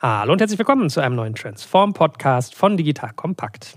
[0.00, 3.76] Hallo und herzlich willkommen zu einem neuen Transform-Podcast von Digital Kompakt.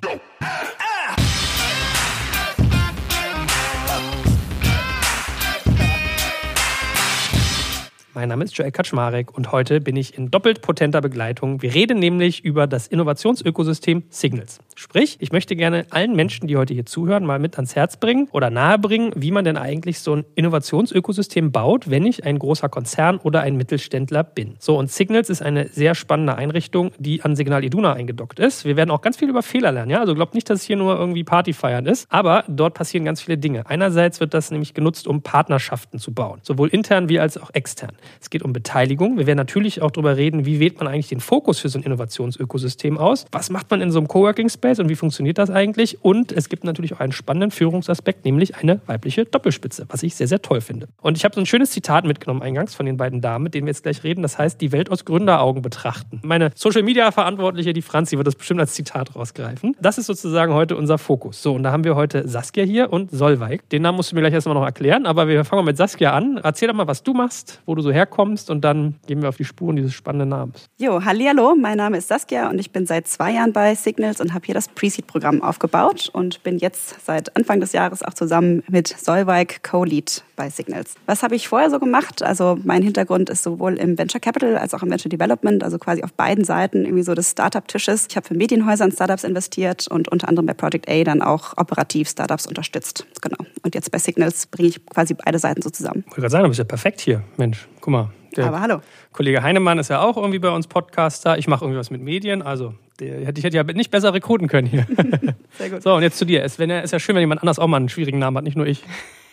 [8.21, 11.63] Mein Name ist Joel Kaczmarek und heute bin ich in doppelt potenter Begleitung.
[11.63, 14.59] Wir reden nämlich über das Innovationsökosystem Signals.
[14.75, 18.27] Sprich, ich möchte gerne allen Menschen, die heute hier zuhören, mal mit ans Herz bringen
[18.31, 23.17] oder nahebringen, wie man denn eigentlich so ein Innovationsökosystem baut, wenn ich ein großer Konzern
[23.17, 24.55] oder ein Mittelständler bin.
[24.59, 28.65] So, und Signals ist eine sehr spannende Einrichtung, die an Signal Iduna eingedockt ist.
[28.65, 29.89] Wir werden auch ganz viel über Fehler lernen.
[29.89, 29.99] Ja?
[29.99, 33.39] Also glaubt nicht, dass es hier nur irgendwie Partyfeiern ist, aber dort passieren ganz viele
[33.39, 33.65] Dinge.
[33.65, 37.93] Einerseits wird das nämlich genutzt, um Partnerschaften zu bauen, sowohl intern wie als auch extern.
[38.19, 39.17] Es geht um Beteiligung.
[39.17, 41.83] Wir werden natürlich auch darüber reden, wie wählt man eigentlich den Fokus für so ein
[41.83, 43.25] Innovationsökosystem aus?
[43.31, 46.03] Was macht man in so einem Coworking Space und wie funktioniert das eigentlich?
[46.03, 50.27] Und es gibt natürlich auch einen spannenden Führungsaspekt, nämlich eine weibliche Doppelspitze, was ich sehr,
[50.27, 50.87] sehr toll finde.
[51.01, 53.65] Und ich habe so ein schönes Zitat mitgenommen eingangs von den beiden Damen, mit denen
[53.67, 54.21] wir jetzt gleich reden.
[54.21, 56.19] Das heißt, die Welt aus Gründeraugen betrachten.
[56.23, 59.75] Meine Social Media Verantwortliche, die Franzi, wird das bestimmt als Zitat rausgreifen.
[59.81, 61.41] Das ist sozusagen heute unser Fokus.
[61.41, 63.69] So, und da haben wir heute Saskia hier und Solveig.
[63.69, 66.13] Den Namen musst du mir gleich erstmal noch erklären, aber wir fangen mal mit Saskia
[66.13, 66.39] an.
[66.43, 69.37] Erzähl doch mal, was du machst, wo du so herkommst und dann gehen wir auf
[69.37, 70.65] die Spuren dieses spannenden Namens.
[70.77, 74.33] Jo, hallo, mein Name ist Saskia und ich bin seit zwei Jahren bei Signals und
[74.33, 78.87] habe hier das Pre-Seed-Programm aufgebaut und bin jetzt seit Anfang des Jahres auch zusammen mit
[78.87, 80.95] Solveig Co-Lead bei Signals.
[81.05, 82.23] Was habe ich vorher so gemacht?
[82.23, 86.03] Also mein Hintergrund ist sowohl im Venture Capital als auch im Venture Development, also quasi
[86.03, 88.07] auf beiden Seiten irgendwie so des Startup-Tisches.
[88.09, 91.57] Ich habe für Medienhäuser in Startups investiert und unter anderem bei Project A dann auch
[91.57, 93.05] operativ Startups unterstützt.
[93.21, 93.37] Genau.
[93.63, 95.99] Und jetzt bei Signals bringe ich quasi beide Seiten so zusammen.
[95.99, 97.21] Ich wollte gerade sagen, du bist ja perfekt hier.
[97.37, 98.09] Mensch, guck mal.
[98.35, 98.81] Der Aber hallo.
[99.11, 101.37] Kollege Heinemann ist ja auch irgendwie bei uns Podcaster.
[101.37, 102.41] Ich mache irgendwie was mit Medien.
[102.41, 104.87] Also der, ich hätte ja nicht besser rekruten können hier.
[105.57, 105.83] Sehr gut.
[105.83, 106.43] So, und jetzt zu dir.
[106.43, 108.67] Es ist ja schön, wenn jemand anders auch mal einen schwierigen Namen hat, nicht nur
[108.67, 108.83] ich.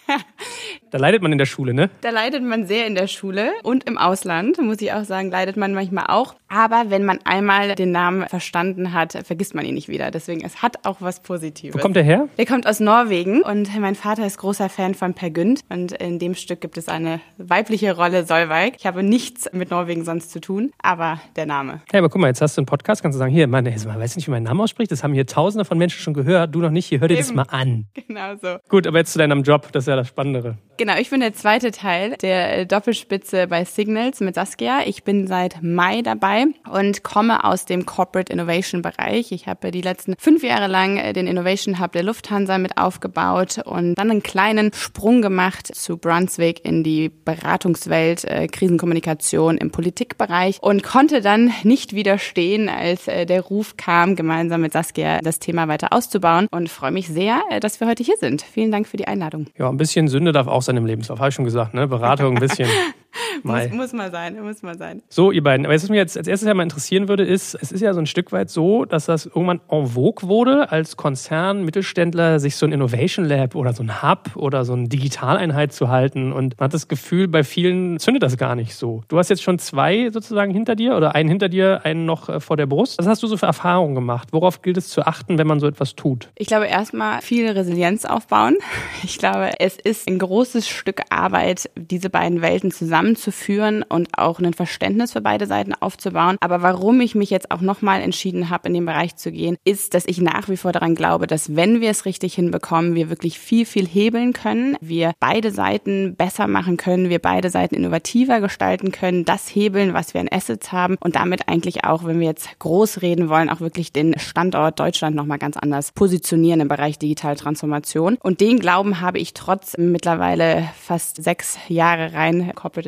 [0.91, 1.91] Da leidet man in der Schule, ne?
[2.01, 5.57] Da leidet man sehr in der Schule und im Ausland, muss ich auch sagen, leidet
[5.57, 6.35] man manchmal auch.
[6.49, 10.11] Aber wenn man einmal den Namen verstanden hat, vergisst man ihn nicht wieder.
[10.11, 11.75] Deswegen, es hat auch was Positives.
[11.75, 12.29] Wo kommt der her?
[12.39, 15.61] Der kommt aus Norwegen und mein Vater ist großer Fan von Per Gynt.
[15.69, 18.75] Und in dem Stück gibt es eine weibliche Rolle, Solveig.
[18.79, 21.83] Ich habe nichts mit Norwegen sonst zu tun, aber der Name.
[21.93, 24.17] Ja, aber guck mal, jetzt hast du einen Podcast, kannst du sagen, hier, Mann, weiß
[24.17, 24.91] nicht, wie mein Name ausspricht.
[24.91, 26.55] Das haben hier tausende von Menschen schon gehört.
[26.55, 27.23] Du noch nicht, hier, hör dir Eben.
[27.23, 27.87] das mal an.
[28.09, 28.57] Genau so.
[28.71, 30.57] Gut, aber jetzt zu deinem Job, das ist ja das Spannendere.
[30.79, 34.83] Genau, ich bin der zweite Teil der Doppelspitze bei Signals mit Saskia.
[34.87, 39.33] Ich bin seit Mai dabei und komme aus dem Corporate Innovation Bereich.
[39.33, 43.97] Ich habe die letzten fünf Jahre lang den Innovation Hub der Lufthansa mit aufgebaut und
[43.97, 50.85] dann einen kleinen Sprung gemacht zu Brunswick in die Beratungswelt, äh, Krisenkommunikation im Politikbereich und
[50.85, 55.93] konnte dann nicht widerstehen, als äh, der Ruf kam, gemeinsam mit Saskia das Thema weiter
[55.93, 58.43] auszubauen und freue mich sehr, äh, dass wir heute hier sind.
[58.43, 59.47] Vielen Dank für die Einladung.
[59.59, 61.89] Ja, ein bisschen Sünde darf auch im Lebenslauf, habe ich schon gesagt, ne?
[61.89, 62.69] Beratung ein bisschen.
[63.43, 65.03] muss, muss mal sein, muss mal sein.
[65.09, 65.67] So, ihr beiden.
[65.67, 68.01] Aber was mich jetzt als erstes ja mal interessieren würde, ist, es ist ja so
[68.01, 72.67] ein Stück weit so, dass das irgendwann en vogue wurde, als Konzern, Mittelständler, sich so
[72.67, 76.33] ein Innovation Lab oder so ein Hub oder so eine Digitaleinheit zu halten.
[76.33, 79.03] Und man hat das Gefühl, bei vielen zündet das gar nicht so.
[79.09, 82.41] Du hast jetzt schon zwei sozusagen hinter dir oder einen hinter dir, einen noch äh,
[82.41, 82.99] vor der Brust.
[82.99, 84.29] Was hast du so für Erfahrungen gemacht?
[84.33, 86.31] Worauf gilt es zu achten, wenn man so etwas tut?
[86.37, 88.57] Ich glaube, erstmal viel Resilienz aufbauen.
[89.03, 94.55] Ich glaube, es ist ein großes Stück Arbeit, diese beiden Welten zusammenzuführen und auch ein
[94.55, 96.37] Verständnis für beide Seiten aufzubauen.
[96.41, 99.95] Aber warum ich mich jetzt auch nochmal entschieden habe, in den Bereich zu gehen, ist,
[99.95, 103.39] dass ich nach wie vor daran glaube, dass wenn wir es richtig hinbekommen, wir wirklich
[103.39, 108.91] viel, viel hebeln können, wir beide Seiten besser machen können, wir beide Seiten innovativer gestalten
[108.91, 112.59] können, das hebeln, was wir an Assets haben und damit eigentlich auch, wenn wir jetzt
[112.59, 118.19] groß reden wollen, auch wirklich den Standort Deutschland nochmal ganz anders positionieren im Bereich Digitaltransformation.
[118.21, 122.88] Und den Glauben habe ich trotz mittlerweile fast sechs Jahre rein Corporate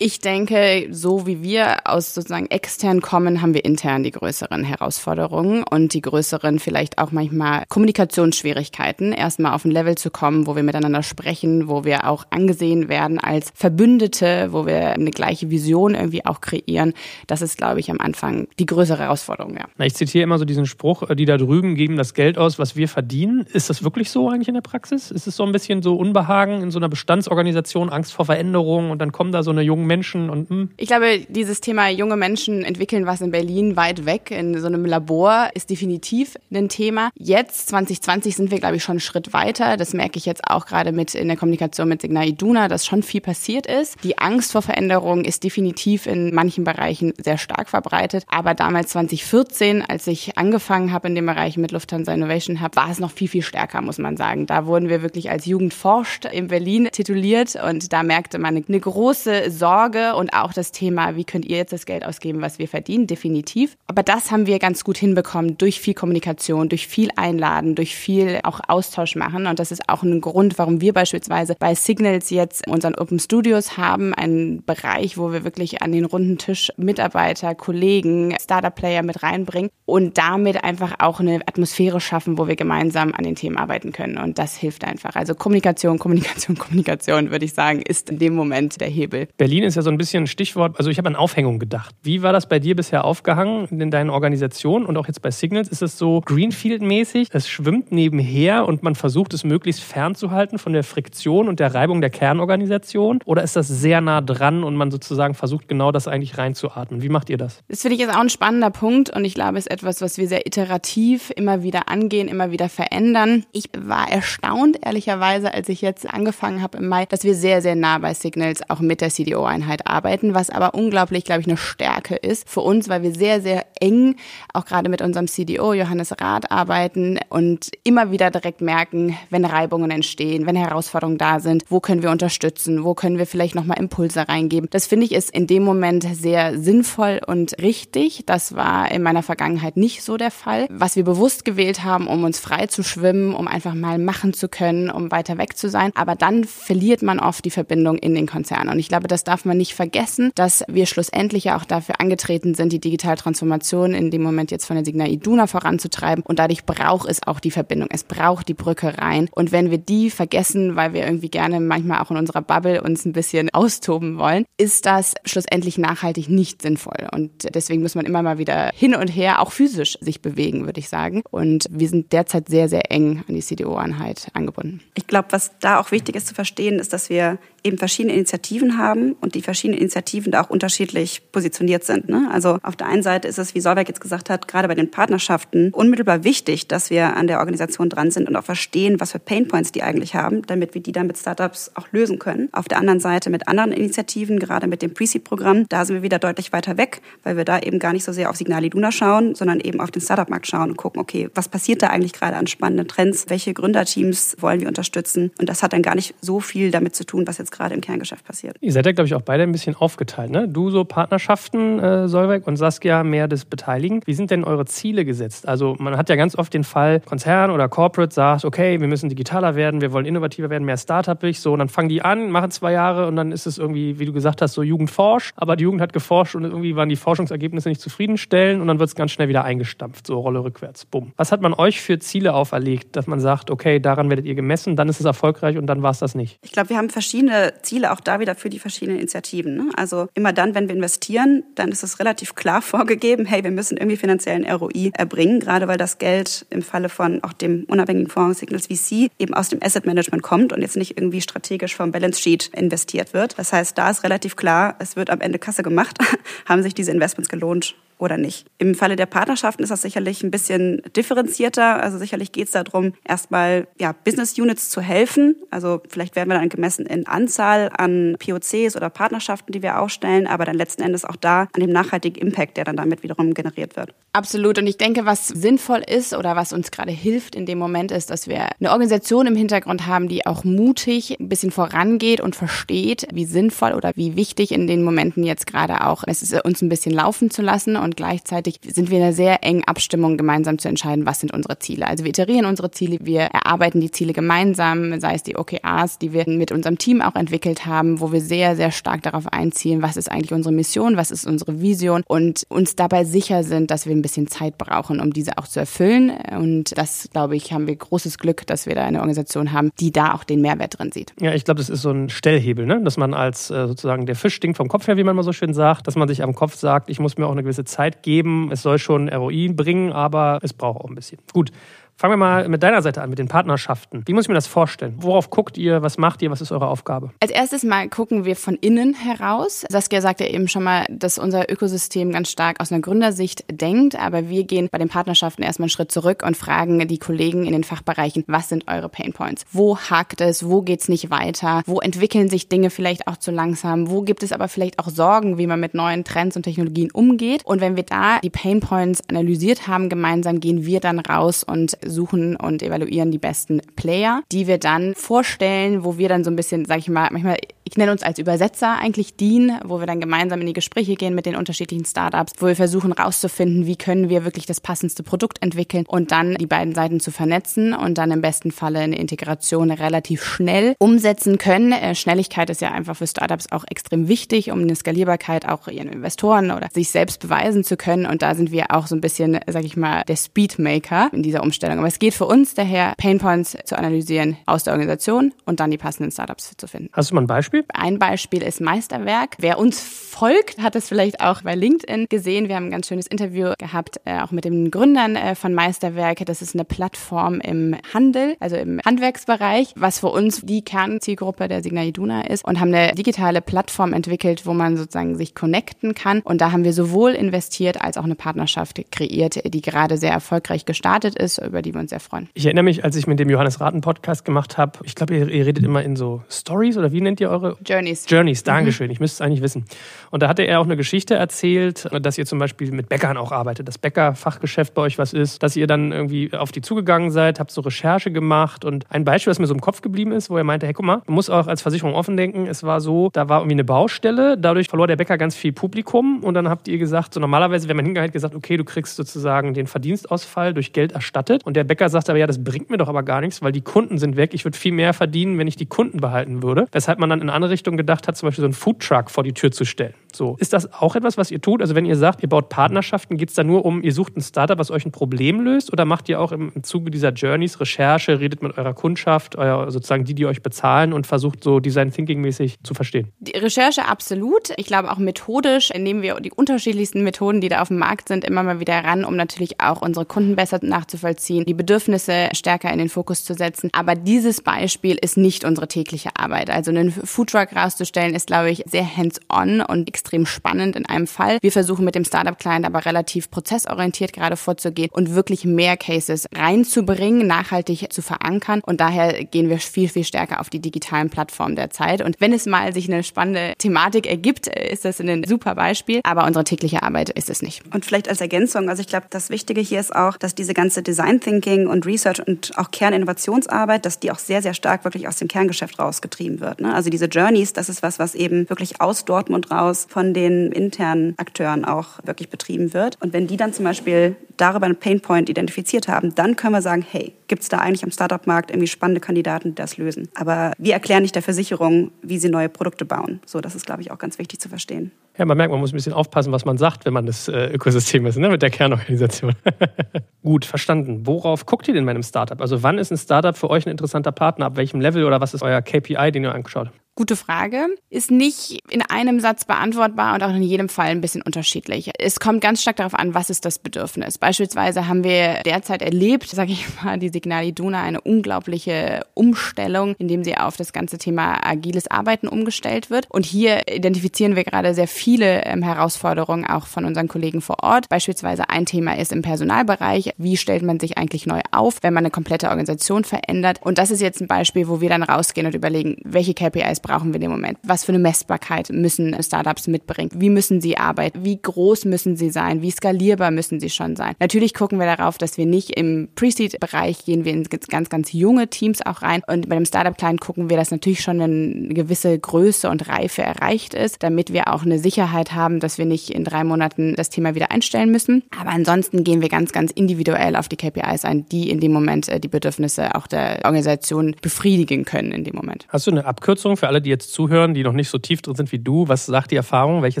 [0.00, 5.64] Ich denke, so wie wir aus sozusagen extern kommen, haben wir intern die größeren Herausforderungen
[5.68, 10.62] und die größeren vielleicht auch manchmal Kommunikationsschwierigkeiten, erstmal auf ein Level zu kommen, wo wir
[10.62, 16.24] miteinander sprechen, wo wir auch angesehen werden als Verbündete, wo wir eine gleiche Vision irgendwie
[16.24, 16.92] auch kreieren.
[17.26, 19.64] Das ist, glaube ich, am Anfang die größere Herausforderung, ja.
[19.84, 22.86] Ich zitiere immer so diesen Spruch, die da drüben geben das Geld aus, was wir
[22.86, 23.46] verdienen.
[23.52, 25.10] Ist das wirklich so eigentlich in der Praxis?
[25.10, 29.00] Ist es so ein bisschen so Unbehagen in so einer Bestandsorganisation, Angst vor Veränderung und
[29.00, 30.70] dann kommen da so eine jungen Menschen und hm.
[30.76, 34.84] Ich glaube, dieses Thema junge Menschen entwickeln was in Berlin weit weg in so einem
[34.84, 37.10] Labor ist definitiv ein Thema.
[37.16, 39.76] Jetzt 2020 sind wir glaube ich schon einen Schritt weiter.
[39.76, 43.02] Das merke ich jetzt auch gerade mit in der Kommunikation mit Signal Iduna, dass schon
[43.02, 43.96] viel passiert ist.
[44.04, 49.82] Die Angst vor Veränderung ist definitiv in manchen Bereichen sehr stark verbreitet, aber damals 2014,
[49.82, 53.28] als ich angefangen habe in dem Bereich mit Lufthansa Innovation Hub, war es noch viel
[53.28, 54.46] viel stärker, muss man sagen.
[54.46, 58.80] Da wurden wir wirklich als Jugend forscht in Berlin tituliert und da merkte man eine
[58.80, 62.58] große Sorge Sorge und auch das Thema, wie könnt ihr jetzt das Geld ausgeben, was
[62.58, 63.76] wir verdienen, definitiv.
[63.86, 68.40] Aber das haben wir ganz gut hinbekommen durch viel Kommunikation, durch viel Einladen, durch viel
[68.42, 69.46] auch Austausch machen.
[69.46, 73.76] Und das ist auch ein Grund, warum wir beispielsweise bei Signals jetzt unseren Open Studios
[73.76, 79.70] haben, einen Bereich, wo wir wirklich an den runden Tisch Mitarbeiter, Kollegen, Startup-Player mit reinbringen
[79.86, 84.18] und damit einfach auch eine Atmosphäre schaffen, wo wir gemeinsam an den Themen arbeiten können.
[84.18, 85.14] Und das hilft einfach.
[85.14, 89.28] Also Kommunikation, Kommunikation, Kommunikation, würde ich sagen, ist in dem Moment der Hebel.
[89.36, 90.76] Berlin ist ja so ein bisschen ein Stichwort.
[90.78, 91.94] Also ich habe an Aufhängung gedacht.
[92.02, 95.68] Wie war das bei dir bisher aufgehangen in deinen Organisationen und auch jetzt bei Signals?
[95.68, 97.28] Ist es so Greenfield-mäßig?
[97.32, 102.00] Es schwimmt nebenher und man versucht es möglichst fernzuhalten von der Friktion und der Reibung
[102.00, 103.20] der Kernorganisation?
[103.24, 107.02] Oder ist das sehr nah dran und man sozusagen versucht genau das eigentlich reinzuatmen?
[107.02, 107.62] Wie macht ihr das?
[107.68, 110.18] Das finde ich jetzt auch ein spannender Punkt und ich glaube, es ist etwas, was
[110.18, 113.44] wir sehr iterativ immer wieder angehen, immer wieder verändern.
[113.52, 117.74] Ich war erstaunt, ehrlicherweise, als ich jetzt angefangen habe im Mai, dass wir sehr, sehr
[117.74, 121.56] nah bei Signals auch mit der CDO Einheit arbeiten, was aber unglaublich, glaube ich, eine
[121.56, 124.16] Stärke ist für uns, weil wir sehr, sehr eng
[124.52, 129.90] auch gerade mit unserem CDO Johannes Rath arbeiten und immer wieder direkt merken, wenn Reibungen
[129.90, 134.28] entstehen, wenn Herausforderungen da sind, wo können wir unterstützen, wo können wir vielleicht nochmal Impulse
[134.28, 134.68] reingeben.
[134.70, 138.24] Das finde ich ist in dem Moment sehr sinnvoll und richtig.
[138.26, 140.66] Das war in meiner Vergangenheit nicht so der Fall.
[140.70, 144.48] Was wir bewusst gewählt haben, um uns frei zu schwimmen, um einfach mal machen zu
[144.48, 145.90] können, um weiter weg zu sein.
[145.94, 148.68] Aber dann verliert man oft die Verbindung in den Konzern.
[148.68, 152.54] Und ich glaube, das darf man nicht vergessen, dass wir schlussendlich ja auch dafür angetreten
[152.54, 156.24] sind, die Digitaltransformation in dem Moment jetzt von der Signal Iduna voranzutreiben.
[156.24, 157.88] Und dadurch braucht es auch die Verbindung.
[157.92, 159.28] Es braucht die Brücke rein.
[159.32, 163.04] Und wenn wir die vergessen, weil wir irgendwie gerne manchmal auch in unserer Bubble uns
[163.04, 167.08] ein bisschen austoben wollen, ist das schlussendlich nachhaltig nicht sinnvoll.
[167.12, 170.80] Und deswegen muss man immer mal wieder hin und her, auch physisch sich bewegen, würde
[170.80, 171.22] ich sagen.
[171.30, 174.80] Und wir sind derzeit sehr, sehr eng an die CDO-Einheit angebunden.
[174.94, 177.38] Ich glaube, was da auch wichtig ist zu verstehen, ist, dass wir
[177.68, 182.08] eben verschiedene Initiativen haben und die verschiedenen Initiativen da auch unterschiedlich positioniert sind.
[182.08, 182.28] Ne?
[182.32, 184.90] Also auf der einen Seite ist es, wie Solberg jetzt gesagt hat, gerade bei den
[184.90, 189.18] Partnerschaften unmittelbar wichtig, dass wir an der Organisation dran sind und auch verstehen, was für
[189.18, 192.48] Painpoints die eigentlich haben, damit wir die dann mit Startups auch lösen können.
[192.52, 196.18] Auf der anderen Seite mit anderen Initiativen, gerade mit dem Pre-Seed-Programm, da sind wir wieder
[196.18, 199.34] deutlich weiter weg, weil wir da eben gar nicht so sehr auf Signal Iduna schauen,
[199.34, 202.46] sondern eben auf den Startup-Markt schauen und gucken, okay, was passiert da eigentlich gerade an
[202.46, 203.26] spannenden Trends?
[203.28, 205.30] Welche Gründerteams wollen wir unterstützen?
[205.38, 207.80] Und das hat dann gar nicht so viel damit zu tun, was jetzt gerade im
[207.80, 208.56] Kerngeschäft passiert.
[208.60, 210.30] Ihr seid ja, glaube ich, auch beide ein bisschen aufgeteilt.
[210.30, 210.48] Ne?
[210.48, 214.00] Du so Partnerschaften, äh, Solveig, und Saskia mehr das Beteiligen.
[214.06, 215.46] Wie sind denn eure Ziele gesetzt?
[215.46, 219.08] Also man hat ja ganz oft den Fall, Konzern oder Corporate sagt, okay, wir müssen
[219.08, 221.40] digitaler werden, wir wollen innovativer werden, mehr Startup-ig.
[221.40, 224.06] So, und dann fangen die an, machen zwei Jahre und dann ist es irgendwie, wie
[224.06, 225.32] du gesagt hast, so Jugendforsch.
[225.36, 228.88] Aber die Jugend hat geforscht und irgendwie waren die Forschungsergebnisse nicht zufriedenstellend und dann wird
[228.88, 230.84] es ganz schnell wieder eingestampft, so Rolle rückwärts.
[230.84, 231.12] Bumm.
[231.16, 234.76] Was hat man euch für Ziele auferlegt, dass man sagt, okay, daran werdet ihr gemessen,
[234.76, 236.38] dann ist es erfolgreich und dann war es das nicht?
[236.42, 239.56] Ich glaube, wir haben verschiedene Ziele auch da wieder für die verschiedenen Initiativen.
[239.56, 239.70] Ne?
[239.76, 243.76] Also immer dann, wenn wir investieren, dann ist es relativ klar vorgegeben, hey, wir müssen
[243.76, 248.40] irgendwie finanziellen ROI erbringen, gerade weil das Geld im Falle von auch dem unabhängigen Fonds
[248.40, 252.20] Signals VC eben aus dem Asset Management kommt und jetzt nicht irgendwie strategisch vom Balance
[252.20, 253.38] Sheet investiert wird.
[253.38, 255.98] Das heißt, da ist relativ klar, es wird am Ende Kasse gemacht,
[256.46, 258.46] haben sich diese Investments gelohnt oder nicht.
[258.58, 261.82] Im Falle der Partnerschaften ist das sicherlich ein bisschen differenzierter.
[261.82, 265.36] Also sicherlich geht es darum, erstmal ja, Business Units zu helfen.
[265.50, 270.26] Also vielleicht werden wir dann gemessen in Anzahl an POCs oder Partnerschaften, die wir aufstellen,
[270.26, 273.76] aber dann letzten Endes auch da an dem nachhaltigen Impact, der dann damit wiederum generiert
[273.76, 273.94] wird.
[274.12, 274.58] Absolut.
[274.58, 278.10] Und ich denke, was sinnvoll ist oder was uns gerade hilft in dem Moment ist,
[278.10, 283.06] dass wir eine Organisation im Hintergrund haben, die auch mutig ein bisschen vorangeht und versteht,
[283.12, 286.68] wie sinnvoll oder wie wichtig in den Momenten jetzt gerade auch es ist, uns ein
[286.68, 290.68] bisschen laufen zu lassen und gleichzeitig sind wir in einer sehr engen Abstimmung, gemeinsam zu
[290.68, 291.86] entscheiden, was sind unsere Ziele.
[291.86, 296.12] Also wir iterieren unsere Ziele, wir erarbeiten die Ziele gemeinsam, sei es die OKRs, die
[296.12, 299.96] wir mit unserem Team auch entwickelt haben, wo wir sehr, sehr stark darauf einziehen, was
[299.96, 303.94] ist eigentlich unsere Mission, was ist unsere Vision und uns dabei sicher sind, dass wir
[303.94, 306.12] ein bisschen Zeit brauchen, um diese auch zu erfüllen.
[306.36, 309.92] Und das, glaube ich, haben wir großes Glück, dass wir da eine Organisation haben, die
[309.92, 311.12] da auch den Mehrwert drin sieht.
[311.20, 312.80] Ja, ich glaube, das ist so ein Stellhebel, ne?
[312.82, 315.32] dass man als äh, sozusagen der Fisch stinkt vom Kopf her, wie man mal so
[315.32, 317.77] schön sagt, dass man sich am Kopf sagt, ich muss mir auch eine gewisse Zeit
[317.78, 318.50] Zeit geben.
[318.50, 321.18] Es soll schon ROI bringen, aber es braucht auch ein bisschen.
[321.32, 321.52] Gut.
[322.00, 324.04] Fangen wir mal mit deiner Seite an, mit den Partnerschaften.
[324.06, 324.94] Wie muss ich mir das vorstellen?
[324.98, 325.82] Worauf guckt ihr?
[325.82, 326.30] Was macht ihr?
[326.30, 327.10] Was ist eure Aufgabe?
[327.18, 329.66] Als erstes mal gucken wir von innen heraus.
[329.68, 334.28] Saskia sagte eben schon mal, dass unser Ökosystem ganz stark aus einer Gründersicht denkt, aber
[334.28, 337.64] wir gehen bei den Partnerschaften erstmal einen Schritt zurück und fragen die Kollegen in den
[337.64, 339.44] Fachbereichen, was sind eure Painpoints?
[339.50, 340.48] Wo hakt es?
[340.48, 341.62] Wo geht's nicht weiter?
[341.66, 343.90] Wo entwickeln sich Dinge vielleicht auch zu langsam?
[343.90, 347.44] Wo gibt es aber vielleicht auch Sorgen, wie man mit neuen Trends und Technologien umgeht?
[347.44, 352.36] Und wenn wir da die Painpoints analysiert haben, gemeinsam gehen wir dann raus und suchen
[352.36, 356.64] und evaluieren die besten Player, die wir dann vorstellen, wo wir dann so ein bisschen,
[356.64, 357.38] sag ich mal, manchmal,
[357.70, 361.14] ich nenne uns als Übersetzer eigentlich dienen, wo wir dann gemeinsam in die Gespräche gehen
[361.14, 365.42] mit den unterschiedlichen Startups, wo wir versuchen rauszufinden, wie können wir wirklich das passendste Produkt
[365.42, 369.70] entwickeln und dann die beiden Seiten zu vernetzen und dann im besten Falle eine Integration
[369.70, 371.72] relativ schnell umsetzen können.
[371.72, 375.90] Äh, Schnelligkeit ist ja einfach für Startups auch extrem wichtig, um eine Skalierbarkeit auch ihren
[375.90, 378.06] Investoren oder sich selbst beweisen zu können.
[378.06, 381.42] Und da sind wir auch so ein bisschen, sag ich mal, der Speedmaker in dieser
[381.42, 381.80] Umstellung.
[381.80, 385.76] Aber es geht für uns daher, Painpoints zu analysieren aus der Organisation und dann die
[385.76, 386.88] passenden Startups zu finden.
[386.94, 387.57] Hast du mal ein Beispiel?
[387.72, 389.36] Ein Beispiel ist Meisterwerk.
[389.38, 392.48] Wer uns folgt, hat es vielleicht auch bei LinkedIn gesehen.
[392.48, 396.24] Wir haben ein ganz schönes Interview gehabt, äh, auch mit den Gründern äh, von Meisterwerk.
[396.26, 401.62] Das ist eine Plattform im Handel, also im Handwerksbereich, was für uns die Kernzielgruppe der
[401.62, 406.20] Signal Iduna ist und haben eine digitale Plattform entwickelt, wo man sozusagen sich connecten kann.
[406.20, 410.64] Und da haben wir sowohl investiert als auch eine Partnerschaft kreiert, die gerade sehr erfolgreich
[410.64, 412.28] gestartet ist, über die wir uns sehr freuen.
[412.34, 415.28] Ich erinnere mich, als ich mit dem Johannes Raten Podcast gemacht habe, ich glaube, ihr,
[415.28, 417.47] ihr, redet immer in so Stories oder wie nennt ihr eure?
[417.64, 418.04] Journeys.
[418.08, 418.86] Journeys, Dankeschön.
[418.86, 418.92] Mhm.
[418.92, 419.64] Ich müsste es eigentlich wissen.
[420.10, 423.32] Und da hatte er auch eine Geschichte erzählt, dass ihr zum Beispiel mit Bäckern auch
[423.32, 427.40] arbeitet, das Bäckerfachgeschäft bei euch was ist, dass ihr dann irgendwie auf die zugegangen seid,
[427.40, 430.36] habt so Recherche gemacht und ein Beispiel, was mir so im Kopf geblieben ist, wo
[430.36, 433.10] er meinte, hey, guck mal, du musst auch als Versicherung offen denken, es war so,
[433.12, 436.68] da war irgendwie eine Baustelle, dadurch verlor der Bäcker ganz viel Publikum und dann habt
[436.68, 440.72] ihr gesagt, so normalerweise, wenn man hingeht, gesagt, okay, du kriegst sozusagen den Verdienstausfall durch
[440.72, 443.42] Geld erstattet und der Bäcker sagt aber, ja, das bringt mir doch aber gar nichts,
[443.42, 446.42] weil die Kunden sind weg, ich würde viel mehr verdienen, wenn ich die Kunden behalten
[446.42, 446.66] würde.
[446.72, 449.32] Weshalb man dann in andere Richtung gedacht hat, zum Beispiel so einen Foodtruck vor die
[449.32, 449.94] Tür zu stellen.
[450.14, 451.60] So, ist das auch etwas, was ihr tut?
[451.60, 454.20] Also wenn ihr sagt, ihr baut Partnerschaften, geht es da nur um, ihr sucht ein
[454.20, 458.18] Startup, was euch ein Problem löst oder macht ihr auch im, Zuge dieser Journeys Recherche,
[458.20, 462.20] redet mit eurer Kundschaft, euer, sozusagen die, die euch bezahlen und versucht so Design Thinking
[462.20, 463.12] mäßig zu verstehen?
[463.20, 464.52] Die Recherche absolut.
[464.56, 468.24] Ich glaube auch methodisch nehmen wir die unterschiedlichsten Methoden, die da auf dem Markt sind,
[468.24, 472.78] immer mal wieder ran, um natürlich auch unsere Kunden besser nachzuvollziehen, die Bedürfnisse stärker in
[472.78, 473.70] den Fokus zu setzen.
[473.72, 476.50] Aber dieses Beispiel ist nicht unsere tägliche Arbeit.
[476.50, 481.38] Also einen Foodtruck rauszustellen ist, glaube ich, sehr hands-on und extrem spannend in einem Fall.
[481.42, 487.26] Wir versuchen mit dem Startup-Client aber relativ prozessorientiert gerade vorzugehen und wirklich mehr Cases reinzubringen,
[487.26, 488.60] nachhaltig zu verankern.
[488.64, 492.00] Und daher gehen wir viel, viel stärker auf die digitalen Plattformen der Zeit.
[492.00, 496.00] Und wenn es mal sich eine spannende Thematik ergibt, ist das ein super Beispiel.
[496.04, 497.62] Aber unsere tägliche Arbeit ist es nicht.
[497.74, 500.82] Und vielleicht als Ergänzung, also ich glaube, das Wichtige hier ist auch, dass diese ganze
[500.84, 505.16] Design Thinking und Research und auch Kerninnovationsarbeit, dass die auch sehr, sehr stark wirklich aus
[505.16, 506.60] dem Kerngeschäft rausgetrieben wird.
[506.60, 506.72] Ne?
[506.72, 511.14] Also diese Journeys, das ist was, was eben wirklich aus Dortmund raus von den internen
[511.16, 512.96] Akteuren auch wirklich betrieben wird.
[513.00, 516.84] Und wenn die dann zum Beispiel darüber einen Painpoint identifiziert haben, dann können wir sagen,
[516.88, 520.08] hey, gibt es da eigentlich am Startup-Markt irgendwie spannende Kandidaten, die das lösen?
[520.14, 523.20] Aber wir erklären nicht der Versicherung, wie sie neue Produkte bauen.
[523.26, 524.92] So, das ist, glaube ich, auch ganz wichtig zu verstehen.
[525.16, 527.46] Ja, man merkt, man muss ein bisschen aufpassen, was man sagt, wenn man das äh,
[527.52, 528.28] Ökosystem ist, ne?
[528.28, 529.32] mit der Kernorganisation.
[530.22, 531.06] Gut, verstanden.
[531.06, 532.40] Worauf guckt ihr denn bei einem Startup?
[532.40, 534.46] Also wann ist ein Startup für euch ein interessanter Partner?
[534.46, 536.78] Ab welchem Level oder was ist euer KPI, den ihr angeschaut habt?
[536.98, 537.68] Gute Frage.
[537.90, 541.92] Ist nicht in einem Satz beantwortbar und auch in jedem Fall ein bisschen unterschiedlich.
[541.96, 544.18] Es kommt ganz stark darauf an, was ist das Bedürfnis.
[544.18, 550.24] Beispielsweise haben wir derzeit erlebt, sage ich mal, die Signal Iduna eine unglaubliche Umstellung, indem
[550.24, 553.06] sie auf das ganze Thema agiles Arbeiten umgestellt wird.
[553.08, 557.88] Und hier identifizieren wir gerade sehr viele ähm, Herausforderungen auch von unseren Kollegen vor Ort.
[557.88, 560.14] Beispielsweise ein Thema ist im Personalbereich.
[560.18, 563.60] Wie stellt man sich eigentlich neu auf, wenn man eine komplette Organisation verändert?
[563.62, 567.12] Und das ist jetzt ein Beispiel, wo wir dann rausgehen und überlegen, welche KPIs brauchen
[567.12, 567.58] wir dem Moment?
[567.62, 570.10] Was für eine Messbarkeit müssen Startups mitbringen?
[570.14, 571.24] Wie müssen sie arbeiten?
[571.24, 572.62] Wie groß müssen sie sein?
[572.62, 574.14] Wie skalierbar müssen sie schon sein?
[574.20, 578.48] Natürlich gucken wir darauf, dass wir nicht im Pre-Seed-Bereich gehen wir in ganz, ganz junge
[578.48, 579.22] Teams auch rein.
[579.26, 583.74] Und bei dem Startup-Client gucken wir, dass natürlich schon eine gewisse Größe und Reife erreicht
[583.74, 587.34] ist, damit wir auch eine Sicherheit haben, dass wir nicht in drei Monaten das Thema
[587.34, 588.22] wieder einstellen müssen.
[588.38, 592.08] Aber ansonsten gehen wir ganz, ganz individuell auf die KPIs ein, die in dem Moment
[592.08, 595.66] äh, die Bedürfnisse auch der Organisation befriedigen können in dem Moment.
[595.68, 598.22] Hast du eine Abkürzung für alle alle, die jetzt zuhören, die noch nicht so tief
[598.22, 599.82] drin sind wie du, was sagt die Erfahrung?
[599.82, 600.00] Welche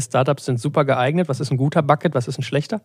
[0.00, 1.28] Startups sind super geeignet?
[1.28, 2.14] Was ist ein guter Bucket?
[2.14, 2.80] Was ist ein schlechter?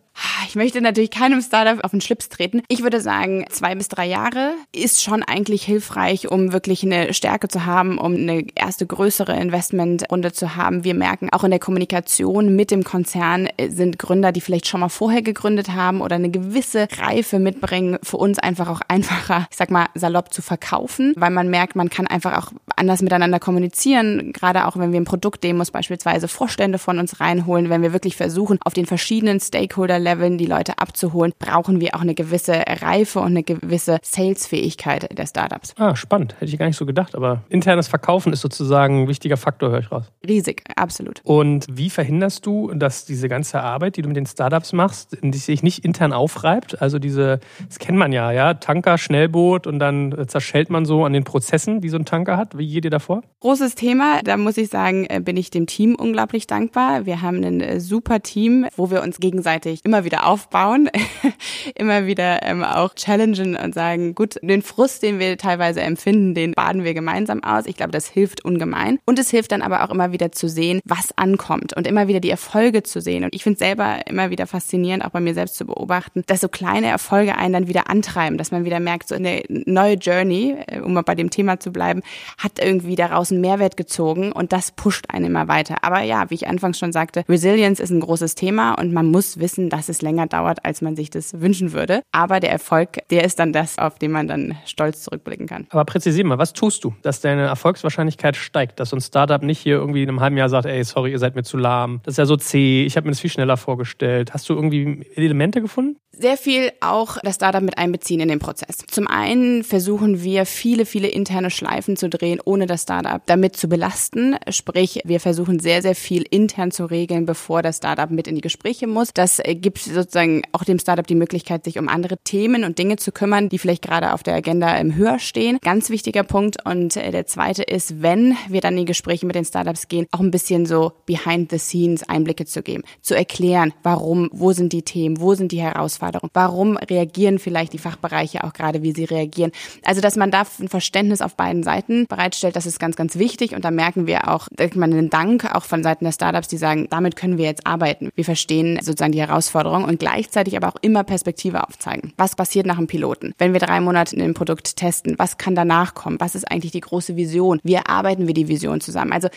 [0.47, 2.61] Ich möchte natürlich keinem Startup auf den Schlips treten.
[2.67, 7.47] Ich würde sagen, zwei bis drei Jahre ist schon eigentlich hilfreich, um wirklich eine Stärke
[7.47, 10.83] zu haben, um eine erste größere Investmentrunde zu haben.
[10.83, 14.89] Wir merken auch in der Kommunikation mit dem Konzern sind Gründer, die vielleicht schon mal
[14.89, 19.69] vorher gegründet haben oder eine gewisse Reife mitbringen, für uns einfach auch einfacher, ich sag
[19.69, 24.33] mal, salopp zu verkaufen, weil man merkt, man kann einfach auch anders miteinander kommunizieren kommunizieren,
[24.33, 28.59] gerade auch wenn wir im Produktdemos beispielsweise Vorstände von uns reinholen, wenn wir wirklich versuchen,
[28.63, 33.43] auf den verschiedenen Stakeholder-Leveln die Leute abzuholen, brauchen wir auch eine gewisse Reife und eine
[33.43, 35.73] gewisse Salesfähigkeit der Startups.
[35.77, 36.35] Ah, spannend.
[36.35, 39.79] Hätte ich gar nicht so gedacht, aber internes Verkaufen ist sozusagen ein wichtiger Faktor, höre
[39.79, 40.05] ich raus.
[40.27, 41.21] Riesig, absolut.
[41.23, 45.37] Und wie verhinderst du, dass diese ganze Arbeit, die du mit den Startups machst, die
[45.37, 46.81] sich nicht intern aufreibt?
[46.81, 51.13] Also diese, das kennt man ja, ja, Tanker, Schnellboot und dann zerschellt man so an
[51.13, 52.57] den Prozessen, die so ein Tanker hat.
[52.57, 53.23] Wie geht ihr davor?
[53.41, 54.21] Großes großes Thema.
[54.23, 57.05] Da muss ich sagen, äh, bin ich dem Team unglaublich dankbar.
[57.05, 60.89] Wir haben ein äh, super Team, wo wir uns gegenseitig immer wieder aufbauen,
[61.75, 66.51] immer wieder ähm, auch challengen und sagen, gut, den Frust, den wir teilweise empfinden, den
[66.51, 67.65] baden wir gemeinsam aus.
[67.65, 68.99] Ich glaube, das hilft ungemein.
[69.05, 72.19] Und es hilft dann aber auch immer wieder zu sehen, was ankommt und immer wieder
[72.19, 73.23] die Erfolge zu sehen.
[73.23, 76.41] Und ich finde es selber immer wieder faszinierend, auch bei mir selbst zu beobachten, dass
[76.41, 80.57] so kleine Erfolge einen dann wieder antreiben, dass man wieder merkt, so eine neue Journey,
[80.67, 82.01] äh, um mal bei dem Thema zu bleiben,
[82.37, 85.83] hat irgendwie daraus Mehrwert Mehrwert gezogen und das pusht einen immer weiter.
[85.83, 89.39] Aber ja, wie ich anfangs schon sagte, Resilience ist ein großes Thema und man muss
[89.39, 92.01] wissen, dass es länger dauert, als man sich das wünschen würde.
[92.11, 95.67] Aber der Erfolg, der ist dann das, auf den man dann stolz zurückblicken kann.
[95.69, 99.59] Aber präzisier mal, was tust du, dass deine Erfolgswahrscheinlichkeit steigt, dass so ein Startup nicht
[99.59, 102.13] hier irgendwie in einem halben Jahr sagt, ey, sorry, ihr seid mir zu lahm, das
[102.13, 104.33] ist ja so zäh, ich habe mir das viel schneller vorgestellt.
[104.33, 105.97] Hast du irgendwie Elemente gefunden?
[106.11, 108.77] Sehr viel auch das Startup mit einbeziehen in den Prozess.
[108.87, 113.67] Zum einen versuchen wir viele, viele interne Schleifen zu drehen, ohne das Startup damit zu
[113.67, 114.35] belasten.
[114.49, 118.41] Sprich, wir versuchen sehr, sehr viel intern zu regeln, bevor das Startup mit in die
[118.41, 119.13] Gespräche muss.
[119.13, 123.11] Das gibt sozusagen auch dem Startup die Möglichkeit, sich um andere Themen und Dinge zu
[123.11, 125.57] kümmern, die vielleicht gerade auf der Agenda Höher stehen.
[125.61, 126.65] Ganz wichtiger Punkt.
[126.65, 130.07] Und äh, der zweite ist, wenn wir dann in die Gespräche mit den Startups gehen,
[130.11, 134.73] auch ein bisschen so behind the scenes Einblicke zu geben, zu erklären, warum, wo sind
[134.73, 136.29] die Themen, wo sind die Herausforderungen Herausforderung?
[136.33, 139.51] Warum reagieren vielleicht die Fachbereiche auch gerade, wie sie reagieren?
[139.83, 143.32] Also, dass man da ein Verständnis auf beiden Seiten bereitstellt, das ist ganz, ganz wichtig.
[143.55, 144.47] Und da merken wir auch,
[144.79, 148.11] man einen Dank auch von Seiten der Startups, die sagen, damit können wir jetzt arbeiten.
[148.15, 152.13] Wir verstehen sozusagen die Herausforderung und gleichzeitig aber auch immer Perspektive aufzeigen.
[152.17, 153.33] Was passiert nach dem Piloten?
[153.37, 156.19] Wenn wir drei Monate in dem Produkt testen, was kann danach kommen?
[156.19, 157.59] Was ist eigentlich die große Vision?
[157.63, 159.11] Wie erarbeiten wir die Vision zusammen?
[159.11, 159.29] Also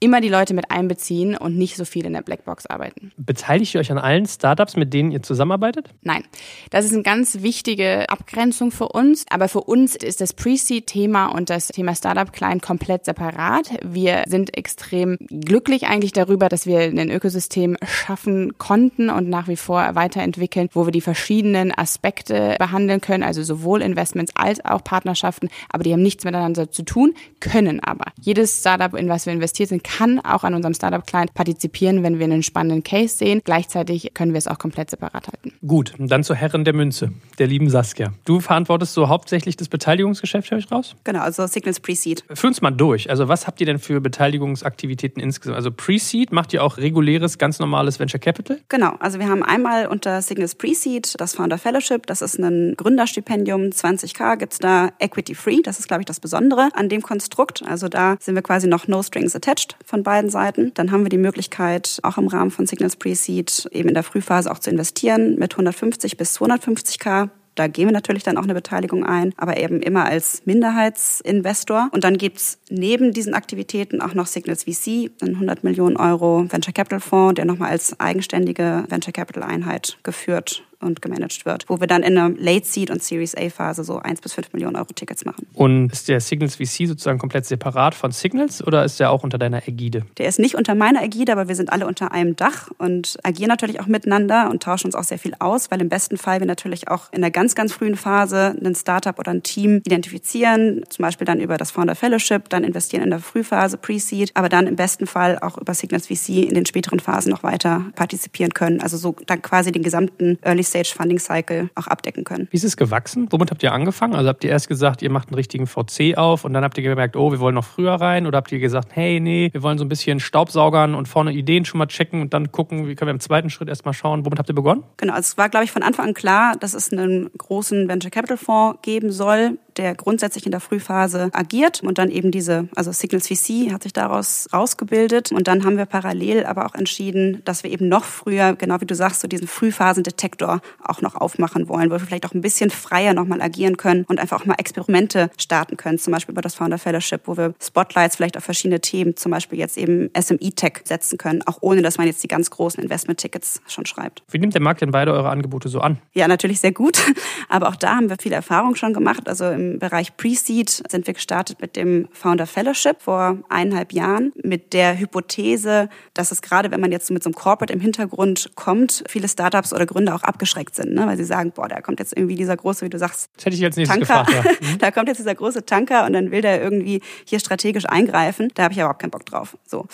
[0.00, 3.12] immer die Leute mit einbeziehen und nicht so viel in der Blackbox arbeiten.
[3.18, 5.90] Beteiligt ihr euch an allen Startups, mit denen ihr zusammenarbeitet?
[6.02, 6.24] Nein,
[6.70, 9.24] das ist eine ganz wichtige Abgrenzung für uns.
[9.30, 13.70] Aber für uns ist das Pre-Seed-Thema und das Thema Startup Klein komplett separat.
[13.82, 19.56] Wir sind extrem glücklich eigentlich darüber, dass wir ein Ökosystem schaffen konnten und nach wie
[19.56, 25.48] vor weiterentwickeln, wo wir die verschiedenen Aspekte behandeln können, also sowohl Investments als auch Partnerschaften,
[25.68, 28.12] aber die haben nichts miteinander zu tun, können aber.
[28.20, 32.24] Jedes Startup, in was wir investiert sind, kann auch an unserem Startup-Client partizipieren, wenn wir
[32.24, 33.40] einen spannenden Case sehen.
[33.44, 35.52] Gleichzeitig können wir es auch komplett separat halten.
[35.66, 38.12] Gut, und dann zur Herren der Münze, der lieben Saskia.
[38.24, 40.94] Du verantwortest so hauptsächlich das Beteiligungsgeschäft, höre ich raus?
[41.04, 42.24] Genau, also Signals Pre-Seed.
[42.32, 43.10] Führ uns mal durch.
[43.10, 45.56] Also was habt ihr denn für Beteiligungsaktivitäten insgesamt?
[45.56, 48.60] Also Pre-Seed, macht ihr auch reguläres, ganz normales Venture Capital?
[48.68, 53.70] Genau, also wir haben einmal unter Signals Pre-Seed das Founder Fellowship, das ist ein Gründerstipendium,
[53.70, 57.64] 20k gibt es da Equity Free, das ist glaube ich das Besondere an dem Konstrukt.
[57.66, 60.72] Also da sind wir quasi noch no strings attached von beiden Seiten.
[60.74, 64.50] Dann haben wir die Möglichkeit, auch im Rahmen von Signals Pre-Seed eben in der Frühphase
[64.50, 69.04] auch zu investieren mit 150 bis 250k da gehen wir natürlich dann auch eine Beteiligung
[69.04, 71.90] ein, aber eben immer als Minderheitsinvestor.
[71.92, 76.72] Und dann gibt's neben diesen Aktivitäten auch noch Signals VC, ein 100 Millionen Euro Venture
[76.72, 81.86] Capital Fonds, der nochmal als eigenständige Venture Capital Einheit geführt und gemanagt wird, wo wir
[81.86, 84.92] dann in der Late Seed und Series A Phase so 1 bis 5 Millionen Euro
[84.94, 85.46] Tickets machen.
[85.54, 89.38] Und ist der Signals VC sozusagen komplett separat von Signals oder ist der auch unter
[89.38, 90.04] deiner Ägide?
[90.18, 93.48] Der ist nicht unter meiner Ägide, aber wir sind alle unter einem Dach und agieren
[93.48, 96.46] natürlich auch miteinander und tauschen uns auch sehr viel aus, weil im besten Fall wir
[96.46, 101.04] natürlich auch in der ganz, ganz frühen Phase ein Startup oder ein Team identifizieren, zum
[101.04, 104.76] Beispiel dann über das Founder Fellowship, dann investieren in der Frühphase, Pre-Seed, aber dann im
[104.76, 108.80] besten Fall auch über Signals VC in den späteren Phasen noch weiter partizipieren können.
[108.80, 112.48] Also so dann quasi den gesamten Early Stage Funding Cycle auch abdecken können.
[112.50, 113.28] Wie ist es gewachsen?
[113.30, 114.14] Womit habt ihr angefangen?
[114.14, 116.84] Also habt ihr erst gesagt, ihr macht einen richtigen VC auf und dann habt ihr
[116.84, 118.26] gemerkt, oh, wir wollen noch früher rein?
[118.26, 121.64] Oder habt ihr gesagt, hey, nee, wir wollen so ein bisschen Staubsaugern und vorne Ideen
[121.64, 124.38] schon mal checken und dann gucken, wie können wir im zweiten Schritt erstmal schauen, womit
[124.38, 124.84] habt ihr begonnen?
[124.96, 128.10] Genau, also es war, glaube ich, von Anfang an klar, dass es einen großen Venture
[128.10, 132.92] Capital Fonds geben soll, der grundsätzlich in der Frühphase agiert und dann eben diese, also
[132.92, 137.62] Signals VC hat sich daraus rausgebildet und dann haben wir parallel aber auch entschieden, dass
[137.64, 141.90] wir eben noch früher, genau wie du sagst, so diesen Frühphasendetektor auch noch aufmachen wollen,
[141.90, 145.30] wo wir vielleicht auch ein bisschen freier nochmal agieren können und einfach auch mal Experimente
[145.38, 149.16] starten können, zum Beispiel über das Founder Fellowship, wo wir Spotlights vielleicht auf verschiedene Themen,
[149.16, 152.82] zum Beispiel jetzt eben SME-Tech setzen können, auch ohne, dass man jetzt die ganz großen
[152.82, 154.22] Investment-Tickets schon schreibt.
[154.30, 155.98] Wie nimmt der Markt denn beide eure Angebote so an?
[156.12, 156.98] Ja, natürlich sehr gut,
[157.48, 159.28] aber auch da haben wir viel Erfahrung schon gemacht.
[159.28, 164.72] Also im Bereich Pre-Seed sind wir gestartet mit dem Founder Fellowship vor eineinhalb Jahren mit
[164.72, 169.04] der Hypothese, dass es gerade, wenn man jetzt mit so einem Corporate im Hintergrund kommt,
[169.08, 171.06] viele Startups oder Gründer auch abgeschreckt sind, ne?
[171.06, 173.54] weil sie sagen, boah, da kommt jetzt irgendwie dieser große, wie du sagst, das hätte
[173.54, 174.00] ich jetzt Tanker.
[174.00, 174.30] gefragt.
[174.30, 174.40] Ja.
[174.60, 174.78] Mhm.
[174.78, 178.50] da kommt jetzt dieser große Tanker und dann will der irgendwie hier strategisch eingreifen.
[178.54, 179.56] Da habe ich überhaupt keinen Bock drauf.
[179.64, 179.86] So.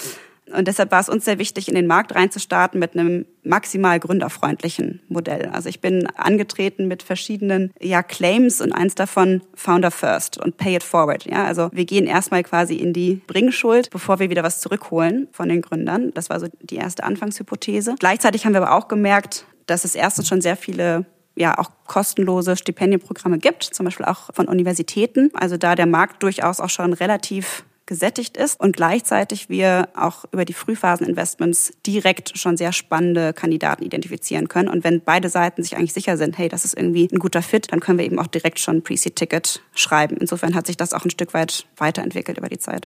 [0.53, 5.03] Und deshalb war es uns sehr wichtig, in den Markt reinzustarten mit einem maximal gründerfreundlichen
[5.09, 5.47] Modell.
[5.53, 10.77] Also ich bin angetreten mit verschiedenen ja, Claims und eins davon Founder First und Pay
[10.77, 11.27] It Forward.
[11.27, 15.49] Ja, also wir gehen erstmal quasi in die Bringschuld, bevor wir wieder was zurückholen von
[15.49, 16.13] den Gründern.
[16.15, 17.97] Das war so die erste Anfangshypothese.
[17.99, 22.57] Gleichzeitig haben wir aber auch gemerkt, dass es erstens schon sehr viele ja auch kostenlose
[22.57, 25.31] Stipendienprogramme gibt, zum Beispiel auch von Universitäten.
[25.35, 30.45] Also da der Markt durchaus auch schon relativ gesättigt ist und gleichzeitig wir auch über
[30.45, 34.69] die Frühphaseninvestments direkt schon sehr spannende Kandidaten identifizieren können.
[34.69, 37.73] Und wenn beide Seiten sich eigentlich sicher sind, hey, das ist irgendwie ein guter Fit,
[37.73, 40.17] dann können wir eben auch direkt schon ein Pre-Seed-Ticket schreiben.
[40.17, 42.85] Insofern hat sich das auch ein Stück weit weiterentwickelt über die Zeit.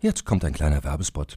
[0.00, 1.36] Jetzt kommt ein kleiner Werbespot.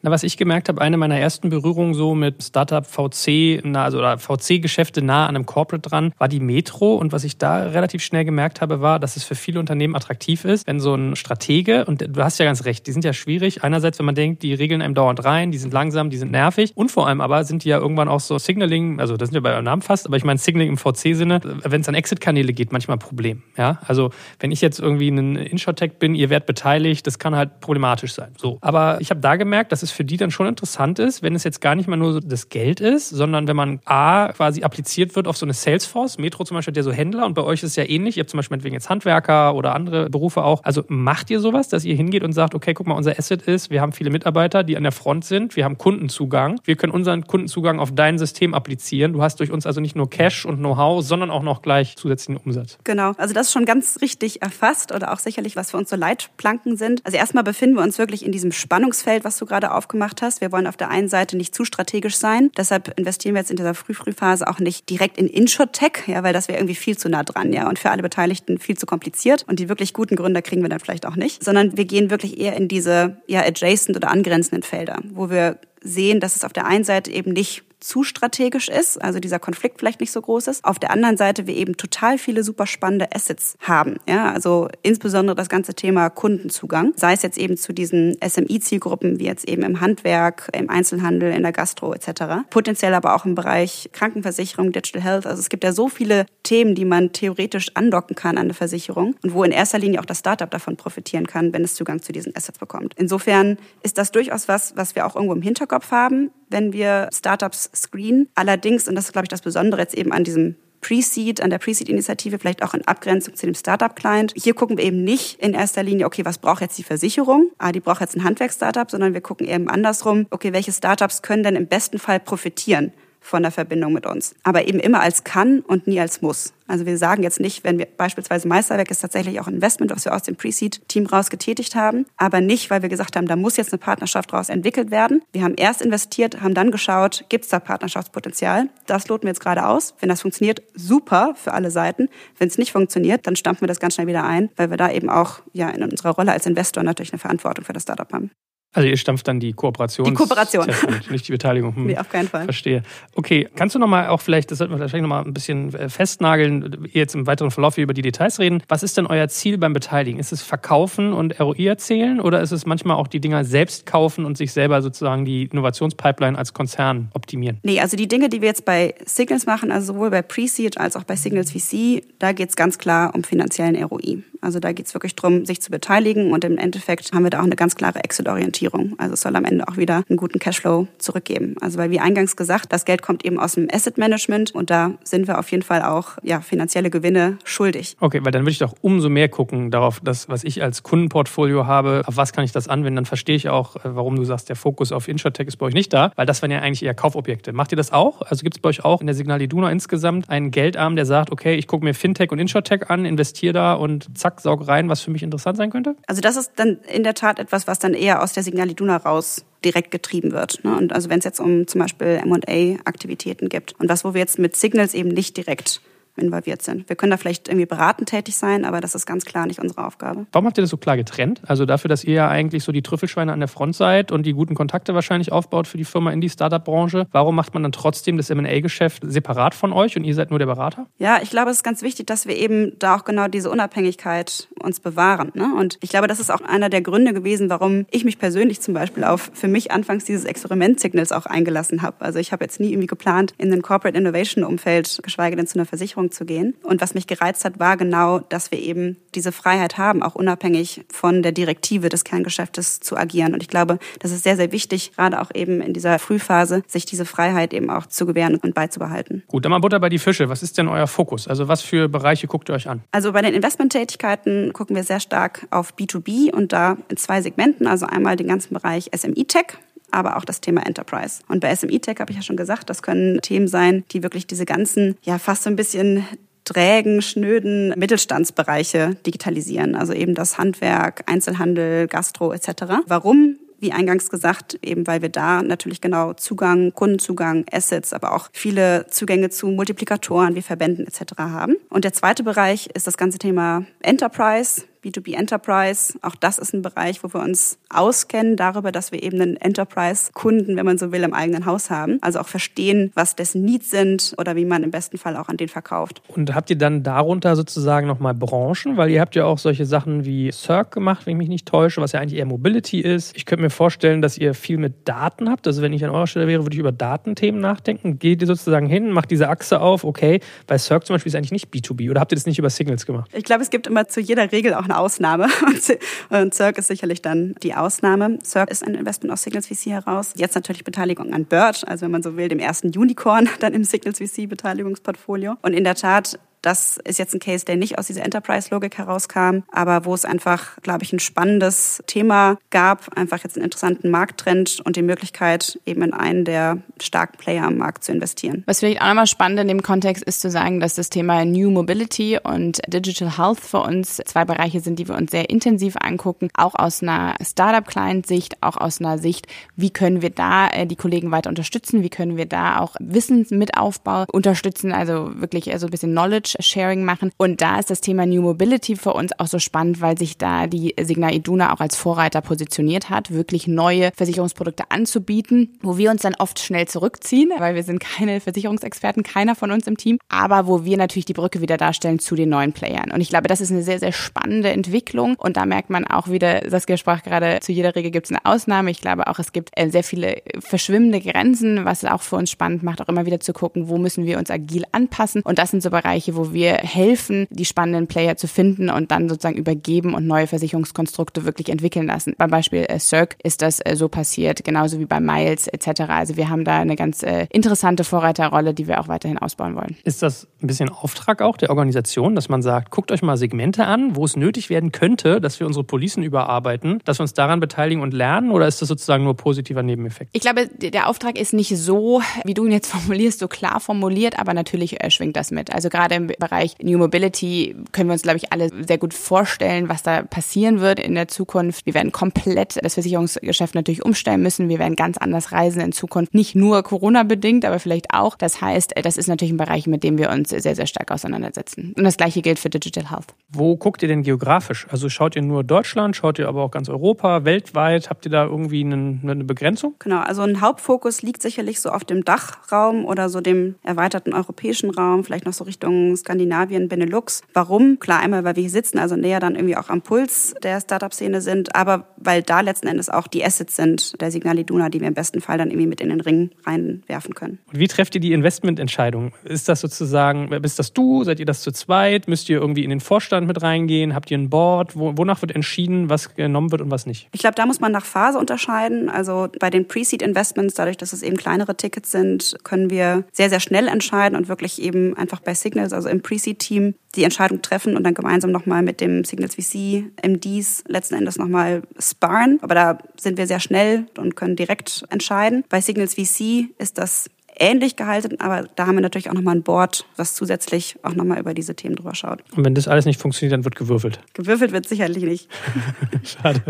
[0.00, 4.16] Na, was ich gemerkt habe, eine meiner ersten Berührungen so mit Startup VC, also oder
[4.16, 6.94] VC-Geschäfte nah an einem Corporate dran, war die Metro.
[6.94, 10.44] Und was ich da relativ schnell gemerkt habe, war, dass es für viele Unternehmen attraktiv
[10.44, 13.64] ist, wenn so ein Stratege, und du hast ja ganz recht, die sind ja schwierig.
[13.64, 16.70] Einerseits, wenn man denkt, die regeln einem dauernd rein, die sind langsam, die sind nervig.
[16.76, 19.42] Und vor allem aber sind die ja irgendwann auch so Signaling, also das sind wir
[19.42, 22.70] bei eurem Namen fast, aber ich meine Signaling im VC-Sinne, wenn es an Exit-Kanäle geht,
[22.70, 23.42] manchmal ein Problem.
[23.56, 27.58] Ja, also wenn ich jetzt irgendwie ein Inshotech bin, ihr werdet beteiligt, das kann halt
[27.58, 28.30] problematisch sein.
[28.36, 28.58] So.
[28.60, 31.44] Aber ich habe da gemerkt, dass es für die dann schon interessant ist, wenn es
[31.44, 35.26] jetzt gar nicht mal nur das Geld ist, sondern wenn man A quasi appliziert wird
[35.26, 36.18] auf so eine Salesforce.
[36.18, 38.16] Metro zum Beispiel hat ja so Händler und bei euch ist es ja ähnlich.
[38.16, 40.62] Ihr habt zum Beispiel meinetwegen jetzt Handwerker oder andere Berufe auch.
[40.64, 43.70] Also macht ihr sowas, dass ihr hingeht und sagt, okay, guck mal, unser Asset ist,
[43.70, 47.26] wir haben viele Mitarbeiter, die an der Front sind, wir haben Kundenzugang, wir können unseren
[47.26, 49.12] Kundenzugang auf dein System applizieren.
[49.12, 52.40] Du hast durch uns also nicht nur Cash und Know-how, sondern auch noch gleich zusätzlichen
[52.44, 52.78] Umsatz.
[52.84, 55.96] Genau, also das ist schon ganz richtig erfasst oder auch sicherlich, was für uns so
[55.96, 57.04] Leitplanken sind.
[57.04, 60.40] Also erstmal befinden wir uns wirklich in diesem Spannungsfeld, was du gerade aufgemacht hast.
[60.40, 62.50] Wir wollen auf der einen Seite nicht zu strategisch sein.
[62.56, 66.48] Deshalb investieren wir jetzt in dieser Früh-Früh-Phase auch nicht direkt in Insurtech, ja, weil das
[66.48, 69.44] wäre irgendwie viel zu nah dran, ja, und für alle Beteiligten viel zu kompliziert.
[69.48, 72.38] Und die wirklich guten Gründer kriegen wir dann vielleicht auch nicht, sondern wir gehen wirklich
[72.38, 76.66] eher in diese ja adjacent oder angrenzenden Felder, wo wir sehen, dass es auf der
[76.66, 80.64] einen Seite eben nicht zu strategisch ist, also dieser Konflikt vielleicht nicht so groß ist.
[80.64, 83.96] Auf der anderen Seite wir eben total viele super spannende Assets haben.
[84.08, 89.26] Ja, also insbesondere das ganze Thema Kundenzugang, sei es jetzt eben zu diesen SMI-Zielgruppen, wie
[89.26, 92.48] jetzt eben im Handwerk, im Einzelhandel, in der Gastro etc.
[92.50, 95.26] Potenziell aber auch im Bereich Krankenversicherung, Digital Health.
[95.26, 99.14] Also es gibt ja so viele Themen, die man theoretisch andocken kann an eine Versicherung
[99.22, 102.12] und wo in erster Linie auch das Startup davon profitieren kann, wenn es Zugang zu
[102.12, 102.94] diesen Assets bekommt.
[102.96, 107.70] Insofern ist das durchaus was, was wir auch irgendwo im Hinterkopf haben, wenn wir Startups
[107.74, 108.28] screenen.
[108.34, 111.58] Allerdings, und das ist, glaube ich, das Besondere jetzt eben an diesem Pre-Seed, an der
[111.58, 114.32] Pre-Seed-Initiative, vielleicht auch in Abgrenzung zu dem Startup-Client.
[114.36, 117.50] Hier gucken wir eben nicht in erster Linie, okay, was braucht jetzt die Versicherung?
[117.58, 121.42] Ah, die braucht jetzt ein Handwerks-Startup, sondern wir gucken eben andersrum, okay, welche Startups können
[121.42, 122.92] denn im besten Fall profitieren
[123.28, 124.34] von der Verbindung mit uns.
[124.42, 126.54] Aber eben immer als kann und nie als muss.
[126.66, 130.14] Also wir sagen jetzt nicht, wenn wir beispielsweise Meisterwerk ist tatsächlich auch Investment, was wir
[130.14, 133.72] aus dem Pre-Seed-Team raus getätigt haben, aber nicht, weil wir gesagt haben, da muss jetzt
[133.72, 135.22] eine Partnerschaft raus entwickelt werden.
[135.32, 138.68] Wir haben erst investiert, haben dann geschaut, gibt es da Partnerschaftspotenzial?
[138.86, 139.94] Das loten wir jetzt gerade aus.
[140.00, 142.08] Wenn das funktioniert, super für alle Seiten.
[142.38, 144.90] Wenn es nicht funktioniert, dann stampfen wir das ganz schnell wieder ein, weil wir da
[144.90, 148.30] eben auch ja in unserer Rolle als Investor natürlich eine Verantwortung für das Startup haben.
[148.74, 150.06] Also ihr stampft dann die Kooperation.
[150.06, 150.66] Die Kooperation.
[151.10, 151.68] Nicht die Beteiligung.
[151.78, 151.86] Hm.
[151.86, 152.44] Nee, auf keinen Fall.
[152.44, 152.82] Verstehe.
[153.14, 156.88] Okay, kannst du nochmal auch vielleicht, das sollten wir vielleicht nochmal ein bisschen äh, festnageln,
[156.92, 158.62] jetzt im weiteren Verlauf hier über die Details reden.
[158.68, 160.18] Was ist denn euer Ziel beim Beteiligen?
[160.18, 164.24] Ist es Verkaufen und ROI erzählen oder ist es manchmal auch die Dinger selbst kaufen
[164.24, 167.58] und sich selber sozusagen die Innovationspipeline als Konzern optimieren?
[167.62, 170.96] Nee, also die Dinge, die wir jetzt bei Signals machen, also sowohl bei Pre-Seed als
[170.96, 174.22] auch bei Signals VC, da geht es ganz klar um finanziellen ROI.
[174.40, 177.40] Also da geht es wirklich darum, sich zu beteiligen und im Endeffekt haben wir da
[177.40, 178.57] auch eine ganz klare Exit-Orientierung.
[178.98, 181.56] Also es soll am Ende auch wieder einen guten Cashflow zurückgeben.
[181.60, 184.92] Also weil wie eingangs gesagt, das Geld kommt eben aus dem Asset Management und da
[185.04, 187.96] sind wir auf jeden Fall auch ja, finanzielle Gewinne schuldig.
[188.00, 191.66] Okay, weil dann würde ich doch umso mehr gucken darauf, dass, was ich als Kundenportfolio
[191.66, 194.48] habe, auf was kann ich das anwenden, dann verstehe ich auch, äh, warum du sagst,
[194.48, 196.94] der Fokus auf Insurtech ist bei euch nicht da, weil das waren ja eigentlich eher
[196.94, 197.52] Kaufobjekte.
[197.52, 198.22] Macht ihr das auch?
[198.22, 201.32] Also gibt es bei euch auch in der Signal Iduna insgesamt einen Geldarm, der sagt,
[201.32, 204.88] okay, ich gucke mir Fintech und Insurtech an, investiere da und zack, zack, saug rein,
[204.88, 205.96] was für mich interessant sein könnte?
[206.06, 208.96] Also das ist dann in der Tat etwas, was dann eher aus der Signal Iduna
[208.96, 210.64] raus direkt getrieben wird.
[210.64, 210.76] Ne?
[210.76, 214.38] Und also wenn es jetzt um zum Beispiel M&A-Aktivitäten gibt und was, wo wir jetzt
[214.38, 215.82] mit Signals eben nicht direkt
[216.18, 216.88] involviert sind.
[216.88, 219.86] Wir können da vielleicht irgendwie beratend tätig sein, aber das ist ganz klar nicht unsere
[219.86, 220.26] Aufgabe.
[220.32, 221.40] Warum habt ihr das so klar getrennt?
[221.46, 224.32] Also dafür, dass ihr ja eigentlich so die Trüffelschweine an der Front seid und die
[224.32, 227.06] guten Kontakte wahrscheinlich aufbaut für die Firma in die Startup-Branche.
[227.12, 230.46] Warum macht man dann trotzdem das M&A-Geschäft separat von euch und ihr seid nur der
[230.46, 230.86] Berater?
[230.98, 234.48] Ja, ich glaube, es ist ganz wichtig, dass wir eben da auch genau diese Unabhängigkeit
[234.62, 235.30] uns bewahren.
[235.34, 235.54] Ne?
[235.58, 238.74] Und ich glaube, das ist auch einer der Gründe gewesen, warum ich mich persönlich zum
[238.74, 242.00] Beispiel auf für mich anfangs dieses Experiment-Signals auch eingelassen habe.
[242.00, 245.66] Also ich habe jetzt nie irgendwie geplant, in ein Corporate Innovation-Umfeld, geschweige denn zu einer
[245.66, 246.54] Versicherung zu gehen.
[246.62, 250.84] Und was mich gereizt hat, war genau, dass wir eben diese Freiheit haben, auch unabhängig
[250.92, 253.34] von der Direktive des Kerngeschäftes zu agieren.
[253.34, 256.86] Und ich glaube, das ist sehr, sehr wichtig, gerade auch eben in dieser Frühphase, sich
[256.86, 259.22] diese Freiheit eben auch zu gewähren und beizubehalten.
[259.26, 260.28] Gut, dann mal Butter bei die Fische.
[260.28, 261.28] Was ist denn euer Fokus?
[261.28, 262.82] Also was für Bereiche guckt ihr euch an?
[262.92, 267.66] Also bei den Investmenttätigkeiten gucken wir sehr stark auf B2B und da in zwei Segmenten.
[267.66, 269.58] Also einmal den ganzen Bereich SMI-Tech,
[269.90, 271.22] aber auch das Thema Enterprise.
[271.28, 274.26] Und bei SME Tech habe ich ja schon gesagt, das können Themen sein, die wirklich
[274.26, 276.04] diese ganzen, ja, fast so ein bisschen
[276.44, 279.74] trägen, schnöden Mittelstandsbereiche digitalisieren.
[279.74, 282.64] Also eben das Handwerk, Einzelhandel, Gastro etc.
[282.86, 283.36] Warum?
[283.60, 288.86] wie eingangs gesagt, eben weil wir da natürlich genau Zugang, Kundenzugang, Assets, aber auch viele
[288.88, 291.18] Zugänge zu Multiplikatoren wie Verbänden etc.
[291.18, 291.56] haben.
[291.68, 295.98] Und der zweite Bereich ist das ganze Thema Enterprise, B2B Enterprise.
[296.02, 300.56] Auch das ist ein Bereich, wo wir uns auskennen darüber, dass wir eben einen Enterprise-Kunden,
[300.56, 301.98] wenn man so will, im eigenen Haus haben.
[302.00, 305.36] Also auch verstehen, was dessen Needs sind oder wie man im besten Fall auch an
[305.36, 306.02] den verkauft.
[306.08, 308.76] Und habt ihr dann darunter sozusagen nochmal Branchen?
[308.76, 311.80] Weil ihr habt ja auch solche Sachen wie Circ gemacht, wenn ich mich nicht täusche,
[311.80, 313.16] was ja eigentlich eher Mobility ist.
[313.16, 315.46] Ich könnte mir vorstellen, dass ihr viel mit Daten habt.
[315.46, 317.98] Also wenn ich an eurer Stelle wäre, würde ich über Datenthemen nachdenken.
[317.98, 321.32] Geht ihr sozusagen hin, macht diese Achse auf, okay, bei Circ zum Beispiel ist eigentlich
[321.32, 323.10] nicht B2B oder habt ihr das nicht über Signals gemacht?
[323.14, 325.28] Ich glaube, es gibt immer zu jeder Regel auch eine Ausnahme.
[326.10, 328.18] Und Circ ist sicherlich dann die Ausnahme.
[328.24, 330.12] Circ ist ein Investment aus Signals VC heraus.
[330.16, 333.64] Jetzt natürlich Beteiligung an Bird, also wenn man so will, dem ersten Unicorn dann im
[333.64, 335.36] Signals VC Beteiligungsportfolio.
[335.42, 339.40] Und in der Tat das ist jetzt ein Case, der nicht aus dieser Enterprise-Logik herauskam,
[339.50, 344.60] aber wo es einfach, glaube ich, ein spannendes Thema gab, einfach jetzt einen interessanten Markttrend
[344.64, 348.44] und die Möglichkeit, eben in einen der starken Player am Markt zu investieren.
[348.46, 351.50] Was vielleicht auch nochmal spannend in dem Kontext ist zu sagen, dass das Thema New
[351.50, 356.28] Mobility und Digital Health für uns zwei Bereiche sind, die wir uns sehr intensiv angucken,
[356.34, 361.10] auch aus einer Startup-Client-Sicht, auch aus einer Sicht, wie können wir da äh, die Kollegen
[361.10, 366.27] weiter unterstützen, wie können wir da auch Wissensmitaufbau unterstützen, also wirklich so ein bisschen Knowledge
[366.28, 367.10] Knowledge-Sharing machen.
[367.16, 370.46] Und da ist das Thema New Mobility für uns auch so spannend, weil sich da
[370.46, 376.02] die Signa Iduna auch als Vorreiter positioniert hat, wirklich neue Versicherungsprodukte anzubieten, wo wir uns
[376.02, 380.46] dann oft schnell zurückziehen, weil wir sind keine Versicherungsexperten, keiner von uns im Team, aber
[380.46, 382.90] wo wir natürlich die Brücke wieder darstellen zu den neuen Playern.
[382.92, 385.16] Und ich glaube, das ist eine sehr, sehr spannende Entwicklung.
[385.16, 388.24] Und da merkt man auch wieder, Saskia sprach gerade, zu jeder Regel gibt es eine
[388.24, 388.70] Ausnahme.
[388.70, 392.62] Ich glaube auch, es gibt äh, sehr viele verschwimmende Grenzen, was auch für uns spannend
[392.62, 395.22] macht, auch immer wieder zu gucken, wo müssen wir uns agil anpassen.
[395.22, 399.08] Und das sind so Bereiche, wo wir helfen, die spannenden Player zu finden und dann
[399.08, 402.14] sozusagen übergeben und neue Versicherungskonstrukte wirklich entwickeln lassen.
[402.18, 405.82] Beim Beispiel äh, Cirque ist das äh, so passiert, genauso wie bei Miles etc.
[405.88, 409.76] Also wir haben da eine ganz äh, interessante Vorreiterrolle, die wir auch weiterhin ausbauen wollen.
[409.84, 413.64] Ist das ein bisschen Auftrag auch der Organisation, dass man sagt, guckt euch mal Segmente
[413.64, 417.40] an, wo es nötig werden könnte, dass wir unsere Policen überarbeiten, dass wir uns daran
[417.40, 420.10] beteiligen und lernen oder ist das sozusagen nur positiver Nebeneffekt?
[420.12, 424.18] Ich glaube, der Auftrag ist nicht so, wie du ihn jetzt formulierst, so klar formuliert,
[424.18, 425.52] aber natürlich äh, schwingt das mit.
[425.52, 429.68] Also gerade im Bereich New Mobility können wir uns, glaube ich, alle sehr gut vorstellen,
[429.68, 431.66] was da passieren wird in der Zukunft.
[431.66, 434.48] Wir werden komplett das Versicherungsgeschäft natürlich umstellen müssen.
[434.48, 436.14] Wir werden ganz anders reisen in Zukunft.
[436.14, 438.16] Nicht nur Corona-bedingt, aber vielleicht auch.
[438.16, 441.74] Das heißt, das ist natürlich ein Bereich, mit dem wir uns sehr, sehr stark auseinandersetzen.
[441.76, 443.14] Und das Gleiche gilt für Digital Health.
[443.30, 444.66] Wo guckt ihr denn geografisch?
[444.70, 447.90] Also schaut ihr nur Deutschland, schaut ihr aber auch ganz Europa, weltweit?
[447.90, 449.74] Habt ihr da irgendwie eine, eine Begrenzung?
[449.78, 454.70] Genau, also ein Hauptfokus liegt sicherlich so auf dem Dachraum oder so dem erweiterten europäischen
[454.70, 457.22] Raum, vielleicht noch so Richtung Skandinavien, Benelux.
[457.34, 457.78] Warum?
[457.78, 461.20] Klar, einmal, weil wir hier sitzen, also näher dann irgendwie auch am Puls der Startup-Szene
[461.20, 464.88] sind, aber weil da letzten Endes auch die Assets sind, der Signal Iduna, die wir
[464.88, 467.38] im besten Fall dann irgendwie mit in den Ring reinwerfen können.
[467.52, 469.12] Und wie trefft ihr die Investmententscheidung?
[469.24, 471.04] Ist das sozusagen, bist das du?
[471.04, 472.08] Seid ihr das zu zweit?
[472.08, 473.94] Müsst ihr irgendwie in den Vorstand mit reingehen?
[473.94, 474.78] Habt ihr ein Board?
[474.78, 477.08] wonach wird entschieden, was genommen wird und was nicht?
[477.12, 478.88] Ich glaube, da muss man nach Phase unterscheiden.
[478.88, 483.40] Also bei den Pre-Seed-Investments, dadurch, dass es eben kleinere Tickets sind, können wir sehr, sehr
[483.40, 487.84] schnell entscheiden und wirklich eben einfach bei Signals, also im Pre-Seed-Team, die Entscheidung treffen und
[487.84, 492.38] dann gemeinsam nochmal mit dem Signals VC MDs letzten Endes nochmal sparen.
[492.42, 495.44] Aber da sind wir sehr schnell und können direkt entscheiden.
[495.48, 499.42] Bei Signals VC ist das ähnlich gehalten, aber da haben wir natürlich auch nochmal ein
[499.42, 502.20] Board, was zusätzlich auch nochmal über diese Themen drüber schaut.
[502.36, 504.00] Und wenn das alles nicht funktioniert, dann wird gewürfelt.
[504.14, 505.28] Gewürfelt wird sicherlich nicht.
[506.04, 506.40] Schade.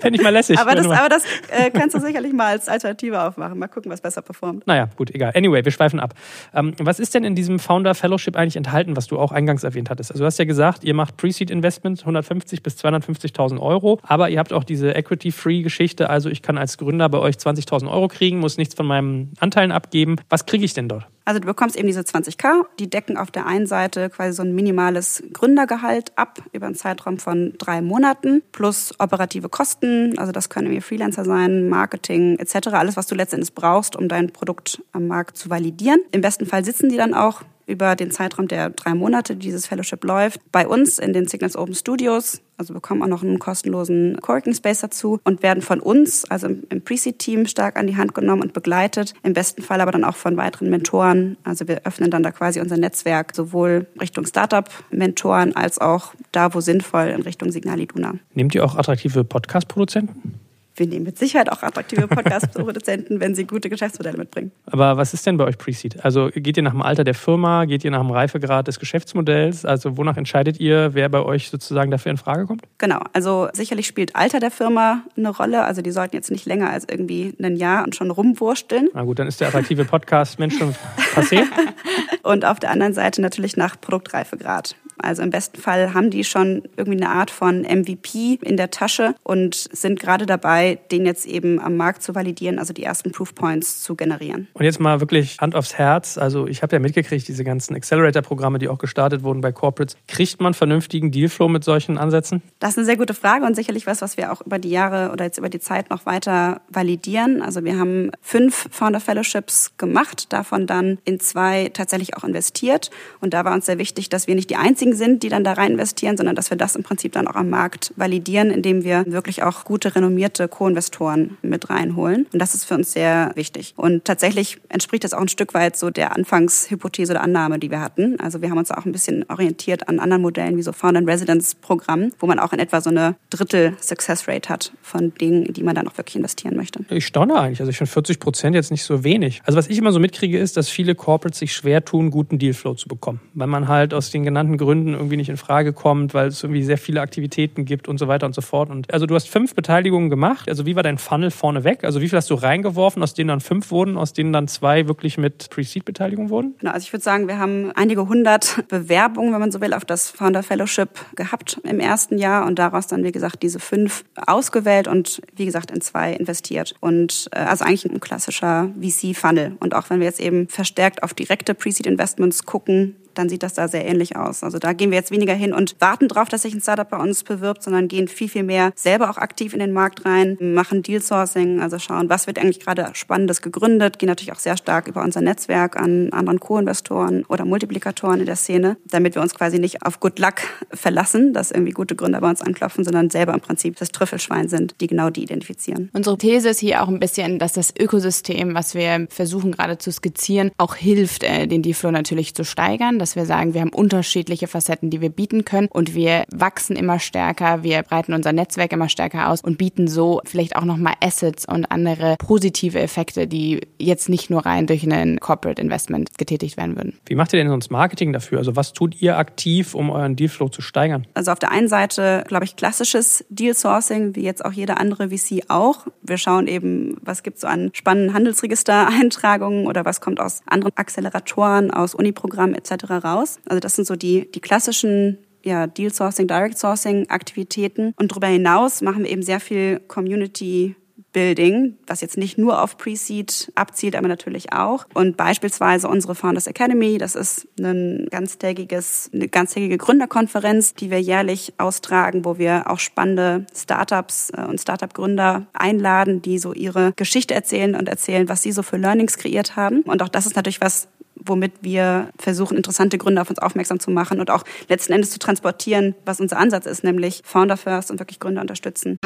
[0.00, 0.58] Fände ich mal lässig.
[0.58, 3.58] Aber das, aber das äh, kannst du sicherlich mal als Alternative aufmachen.
[3.58, 4.66] Mal gucken, was besser performt.
[4.66, 5.32] Naja, gut, egal.
[5.34, 6.14] Anyway, wir schweifen ab.
[6.54, 9.90] Ähm, was ist denn in diesem Founder Fellowship eigentlich enthalten, was du auch eingangs erwähnt
[9.90, 10.10] hattest?
[10.10, 14.38] Also du hast ja gesagt, ihr macht Pre-Seed Investments 150 bis 250.000 Euro, aber ihr
[14.38, 16.10] habt auch diese Equity-Free-Geschichte.
[16.10, 19.72] Also ich kann als Gründer bei euch 20.000 Euro kriegen, muss nichts von meinen Anteilen
[19.72, 20.09] abgeben.
[20.28, 21.06] Was kriege ich denn dort?
[21.24, 24.54] Also du bekommst eben diese 20k, die decken auf der einen Seite quasi so ein
[24.54, 30.66] minimales Gründergehalt ab über einen Zeitraum von drei Monaten plus operative Kosten, also das können
[30.66, 35.36] irgendwie Freelancer sein, Marketing etc., alles, was du letztendlich brauchst, um dein Produkt am Markt
[35.36, 36.00] zu validieren.
[36.10, 39.66] Im besten Fall sitzen die dann auch über den Zeitraum der drei Monate, die dieses
[39.66, 42.42] Fellowship läuft, bei uns in den Signals Open Studios.
[42.60, 46.82] Also bekommen auch noch einen kostenlosen Coworking Space dazu und werden von uns, also im
[46.82, 49.14] Pre-Seed-Team, stark an die Hand genommen und begleitet.
[49.22, 51.38] Im besten Fall aber dann auch von weiteren Mentoren.
[51.42, 56.60] Also wir öffnen dann da quasi unser Netzwerk sowohl Richtung Startup-Mentoren als auch da, wo
[56.60, 58.16] sinnvoll, in Richtung Signal Iduna.
[58.34, 60.34] Nehmt ihr auch attraktive Podcast-Produzenten?
[60.80, 64.50] Wir nehmen mit Sicherheit auch attraktive Podcast-Produzenten, wenn sie gute Geschäftsmodelle mitbringen.
[64.66, 66.04] Aber was ist denn bei euch Pre-Seed?
[66.04, 69.64] Also geht ihr nach dem Alter der Firma, geht ihr nach dem Reifegrad des Geschäftsmodells?
[69.64, 72.62] Also wonach entscheidet ihr, wer bei euch sozusagen dafür in Frage kommt?
[72.78, 75.62] Genau, also sicherlich spielt Alter der Firma eine Rolle.
[75.64, 78.88] Also die sollten jetzt nicht länger als irgendwie ein Jahr und schon rumwursteln.
[78.94, 80.74] Na gut, dann ist der attraktive Podcast Mensch schon
[81.14, 81.44] passé.
[82.22, 84.74] und auf der anderen Seite natürlich nach Produktreifegrad.
[85.00, 89.14] Also im besten Fall haben die schon irgendwie eine Art von MVP in der Tasche
[89.22, 93.34] und sind gerade dabei, den jetzt eben am Markt zu validieren, also die ersten Proof
[93.34, 94.48] Points zu generieren.
[94.54, 96.18] Und jetzt mal wirklich Hand aufs Herz.
[96.18, 99.96] Also ich habe ja mitgekriegt, diese ganzen Accelerator-Programme, die auch gestartet wurden bei Corporates.
[100.08, 102.42] Kriegt man vernünftigen Dealflow mit solchen Ansätzen?
[102.58, 105.12] Das ist eine sehr gute Frage und sicherlich was, was wir auch über die Jahre
[105.12, 107.42] oder jetzt über die Zeit noch weiter validieren.
[107.42, 112.90] Also wir haben fünf Founder Fellowships gemacht, davon dann in zwei tatsächlich auch investiert.
[113.20, 115.52] Und da war uns sehr wichtig, dass wir nicht die einzigen sind, die dann da
[115.52, 119.04] rein investieren, sondern dass wir das im Prinzip dann auch am Markt validieren, indem wir
[119.06, 122.26] wirklich auch gute, renommierte Co-Investoren mit reinholen.
[122.32, 123.74] Und das ist für uns sehr wichtig.
[123.76, 127.80] Und tatsächlich entspricht das auch ein Stück weit so der Anfangshypothese oder Annahme, die wir
[127.80, 128.18] hatten.
[128.20, 131.08] Also wir haben uns auch ein bisschen orientiert an anderen Modellen wie so Found and
[131.08, 135.52] Residence Programm, wo man auch in etwa so eine Drittel Success Rate hat von Dingen,
[135.52, 136.84] die man dann auch wirklich investieren möchte.
[136.90, 137.60] Ich staune eigentlich.
[137.60, 139.42] Also ich finde 40 Prozent jetzt nicht so wenig.
[139.44, 142.74] Also was ich immer so mitkriege, ist, dass viele Corporates sich schwer tun, guten Dealflow
[142.74, 143.20] zu bekommen.
[143.34, 146.62] Weil man halt aus den genannten Gründen irgendwie nicht in Frage kommt, weil es irgendwie
[146.62, 148.70] sehr viele Aktivitäten gibt und so weiter und so fort.
[148.70, 150.48] Und also du hast fünf Beteiligungen gemacht.
[150.48, 151.84] Also wie war dein Funnel vorneweg?
[151.84, 154.88] Also wie viel hast du reingeworfen, aus denen dann fünf wurden, aus denen dann zwei
[154.88, 156.54] wirklich mit Pre-Seed-Beteiligung wurden?
[156.58, 159.84] Genau, also ich würde sagen, wir haben einige hundert Bewerbungen, wenn man so will, auf
[159.84, 164.88] das Founder Fellowship gehabt im ersten Jahr und daraus dann, wie gesagt, diese fünf ausgewählt
[164.88, 166.74] und wie gesagt in zwei investiert.
[166.80, 169.56] Und äh, also eigentlich ein klassischer VC-Funnel.
[169.60, 173.68] Und auch wenn wir jetzt eben verstärkt auf direkte Pre-Seed-Investments gucken, dann sieht das da
[173.68, 174.42] sehr ähnlich aus.
[174.42, 176.96] Also da gehen wir jetzt weniger hin und warten drauf, dass sich ein Startup bei
[176.96, 180.82] uns bewirbt, sondern gehen viel, viel mehr selber auch aktiv in den Markt rein, machen
[180.82, 184.88] Deal Sourcing, also schauen, was wird eigentlich gerade Spannendes gegründet, gehen natürlich auch sehr stark
[184.88, 189.58] über unser Netzwerk an anderen Co-Investoren oder Multiplikatoren in der Szene, damit wir uns quasi
[189.58, 190.42] nicht auf Good Luck
[190.72, 194.80] verlassen, dass irgendwie gute Gründer bei uns anklopfen, sondern selber im Prinzip das Trüffelschwein sind,
[194.80, 195.90] die genau die identifizieren.
[195.92, 199.90] Unsere These ist hier auch ein bisschen, dass das Ökosystem, was wir versuchen gerade zu
[199.90, 204.46] skizzieren, auch hilft, äh, den Dealflow natürlich zu steigern dass wir sagen, wir haben unterschiedliche
[204.46, 208.88] Facetten, die wir bieten können und wir wachsen immer stärker, wir breiten unser Netzwerk immer
[208.88, 214.08] stärker aus und bieten so vielleicht auch nochmal Assets und andere positive Effekte, die jetzt
[214.08, 216.98] nicht nur rein durch einen Corporate Investment getätigt werden würden.
[217.06, 218.38] Wie macht ihr denn sonst Marketing dafür?
[218.38, 221.06] Also was tut ihr aktiv, um euren Dealflow zu steigern?
[221.14, 225.08] Also auf der einen Seite, glaube ich, klassisches Deal Sourcing, wie jetzt auch jeder andere
[225.08, 225.86] VC auch.
[226.02, 230.76] Wir schauen eben, was gibt es so an spannenden Handelsregistereintragungen oder was kommt aus anderen
[230.76, 233.38] Acceleratoren, aus Uniprogrammen etc raus.
[233.46, 237.94] Also das sind so die, die klassischen ja, Deal Sourcing, Direct Sourcing Aktivitäten.
[237.96, 240.76] Und darüber hinaus machen wir eben sehr viel Community
[241.12, 244.86] Building, was jetzt nicht nur auf Pre-Seed abzielt, aber natürlich auch.
[244.94, 251.54] Und beispielsweise unsere Founders Academy, das ist ein ganztägiges, eine ganztägige Gründerkonferenz, die wir jährlich
[251.58, 257.74] austragen, wo wir auch spannende Startups äh, und Startup-Gründer einladen, die so ihre Geschichte erzählen
[257.74, 259.82] und erzählen, was sie so für Learnings kreiert haben.
[259.82, 263.90] Und auch das ist natürlich was, womit wir versuchen, interessante Gründe auf uns aufmerksam zu
[263.90, 267.98] machen und auch letzten Endes zu transportieren, was unser Ansatz ist, nämlich Founder First und
[267.98, 268.98] wirklich Gründer unterstützen.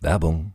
[0.00, 0.54] Werbung.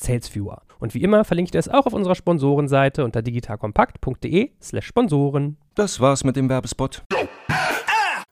[0.00, 0.62] slash salesviewer.
[0.78, 5.56] Und wie immer verlinke ich dir es auch auf unserer Sponsorenseite unter digitalkompakt.de slash Sponsoren.
[5.74, 7.02] Das war's mit dem Werbespot.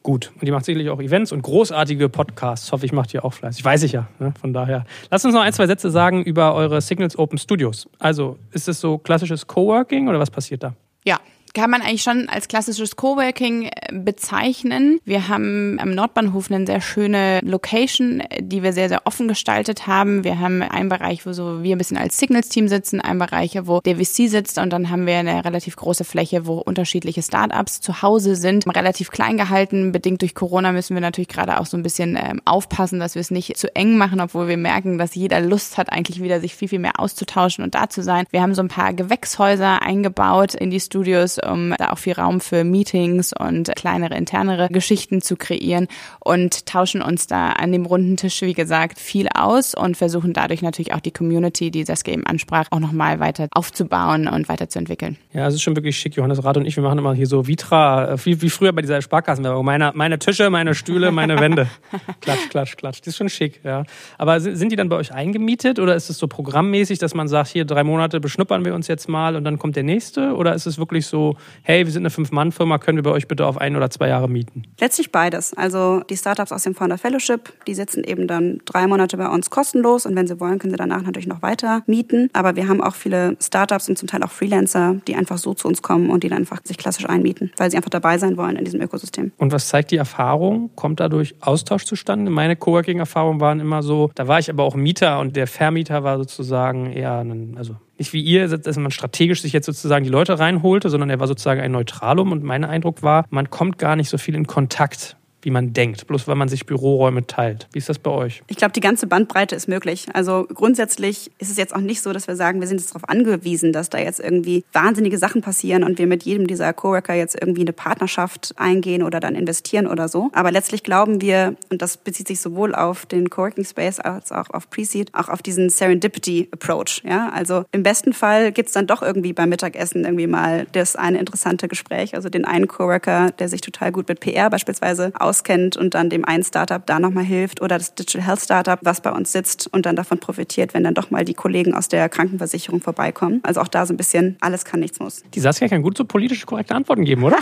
[0.02, 2.72] Gut, und die macht sicherlich auch Events und großartige Podcasts.
[2.72, 3.62] Hoffe ich, macht ihr auch fleißig.
[3.62, 4.08] Weiß ich ja.
[4.18, 4.32] Ne?
[4.40, 4.84] Von daher.
[5.10, 7.88] Lasst uns noch ein, zwei Sätze sagen über eure Signals Open Studios.
[7.98, 10.74] Also, ist es so klassisches Coworking oder was passiert da?
[11.04, 11.18] Ja,
[11.58, 15.00] kann man eigentlich schon als klassisches Coworking äh, bezeichnen.
[15.04, 20.22] Wir haben am Nordbahnhof eine sehr schöne Location, die wir sehr, sehr offen gestaltet haben.
[20.22, 23.80] Wir haben einen Bereich, wo so wir ein bisschen als Signals-Team sitzen, einen Bereich, wo
[23.80, 28.02] der VC sitzt und dann haben wir eine relativ große Fläche, wo unterschiedliche Startups zu
[28.02, 28.64] Hause sind.
[28.66, 32.40] Relativ klein gehalten, bedingt durch Corona müssen wir natürlich gerade auch so ein bisschen ähm,
[32.44, 35.90] aufpassen, dass wir es nicht zu eng machen, obwohl wir merken, dass jeder Lust hat,
[35.90, 38.26] eigentlich wieder sich viel, viel mehr auszutauschen und da zu sein.
[38.30, 42.40] Wir haben so ein paar Gewächshäuser eingebaut in die Studios um da auch viel Raum
[42.40, 45.88] für Meetings und kleinere, internere Geschichten zu kreieren
[46.20, 50.62] und tauschen uns da an dem runden Tisch, wie gesagt, viel aus und versuchen dadurch
[50.62, 55.16] natürlich auch die Community, die das Game ansprach, auch nochmal weiter aufzubauen und weiterzuentwickeln.
[55.32, 56.16] Ja, es ist schon wirklich schick.
[56.16, 58.82] Johannes Rath und ich, wir machen immer hier so Vitra, äh, wie, wie früher bei
[58.82, 59.64] dieser Sparkassenwerbung.
[59.64, 61.68] Meine, meine Tische, meine Stühle, meine Wände.
[62.20, 63.00] klatsch, klatsch, klatsch.
[63.00, 63.84] Das ist schon schick, ja.
[64.16, 67.48] Aber sind die dann bei euch eingemietet oder ist es so programmmäßig, dass man sagt,
[67.48, 70.34] hier drei Monate beschnuppern wir uns jetzt mal und dann kommt der nächste?
[70.34, 71.27] Oder ist es wirklich so,
[71.62, 74.28] hey, wir sind eine Fünf-Mann-Firma, können wir bei euch bitte auf ein oder zwei Jahre
[74.28, 74.62] mieten?
[74.80, 75.54] Letztlich beides.
[75.54, 79.50] Also die Startups aus dem Founder Fellowship, die sitzen eben dann drei Monate bei uns
[79.50, 82.30] kostenlos und wenn sie wollen, können sie danach natürlich noch weiter mieten.
[82.32, 85.68] Aber wir haben auch viele Startups und zum Teil auch Freelancer, die einfach so zu
[85.68, 88.56] uns kommen und die dann einfach sich klassisch einmieten, weil sie einfach dabei sein wollen
[88.56, 89.32] in diesem Ökosystem.
[89.36, 90.70] Und was zeigt die Erfahrung?
[90.74, 92.30] Kommt dadurch Austausch zustande?
[92.30, 96.18] Meine Coworking-Erfahrungen waren immer so, da war ich aber auch Mieter und der Vermieter war
[96.18, 100.38] sozusagen eher ein, also nicht wie ihr, dass man strategisch sich jetzt sozusagen die Leute
[100.38, 104.08] reinholte, sondern er war sozusagen ein Neutralum und mein Eindruck war, man kommt gar nicht
[104.08, 107.68] so viel in Kontakt wie man denkt, bloß weil man sich Büroräume teilt.
[107.72, 108.42] Wie ist das bei euch?
[108.48, 110.06] Ich glaube, die ganze Bandbreite ist möglich.
[110.12, 113.08] Also grundsätzlich ist es jetzt auch nicht so, dass wir sagen, wir sind jetzt darauf
[113.08, 117.36] angewiesen, dass da jetzt irgendwie wahnsinnige Sachen passieren und wir mit jedem dieser Coworker jetzt
[117.40, 120.30] irgendwie eine Partnerschaft eingehen oder dann investieren oder so.
[120.32, 124.50] Aber letztlich glauben wir, und das bezieht sich sowohl auf den Coworking Space als auch
[124.50, 127.02] auf Pre-Seed, auch auf diesen Serendipity Approach.
[127.04, 130.96] Ja, also im besten Fall gibt es dann doch irgendwie beim Mittagessen irgendwie mal das
[130.96, 135.76] eine interessante Gespräch, also den einen Coworker, der sich total gut mit PR beispielsweise auskennt
[135.76, 139.12] und dann dem einen Startup da nochmal hilft oder das Digital Health Startup, was bei
[139.12, 142.80] uns sitzt und dann davon profitiert, wenn dann doch mal die Kollegen aus der Krankenversicherung
[142.80, 143.40] vorbeikommen.
[143.42, 145.22] Also auch da so ein bisschen alles kann, nichts muss.
[145.34, 147.36] Die Saskia kann gut so politisch korrekte Antworten geben, oder?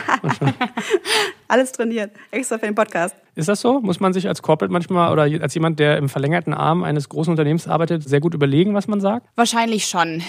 [1.48, 3.14] alles trainiert, extra für den Podcast.
[3.36, 3.80] Ist das so?
[3.80, 7.30] Muss man sich als Corporate manchmal oder als jemand, der im verlängerten Arm eines großen
[7.30, 9.28] Unternehmens arbeitet, sehr gut überlegen, was man sagt?
[9.36, 10.22] Wahrscheinlich schon.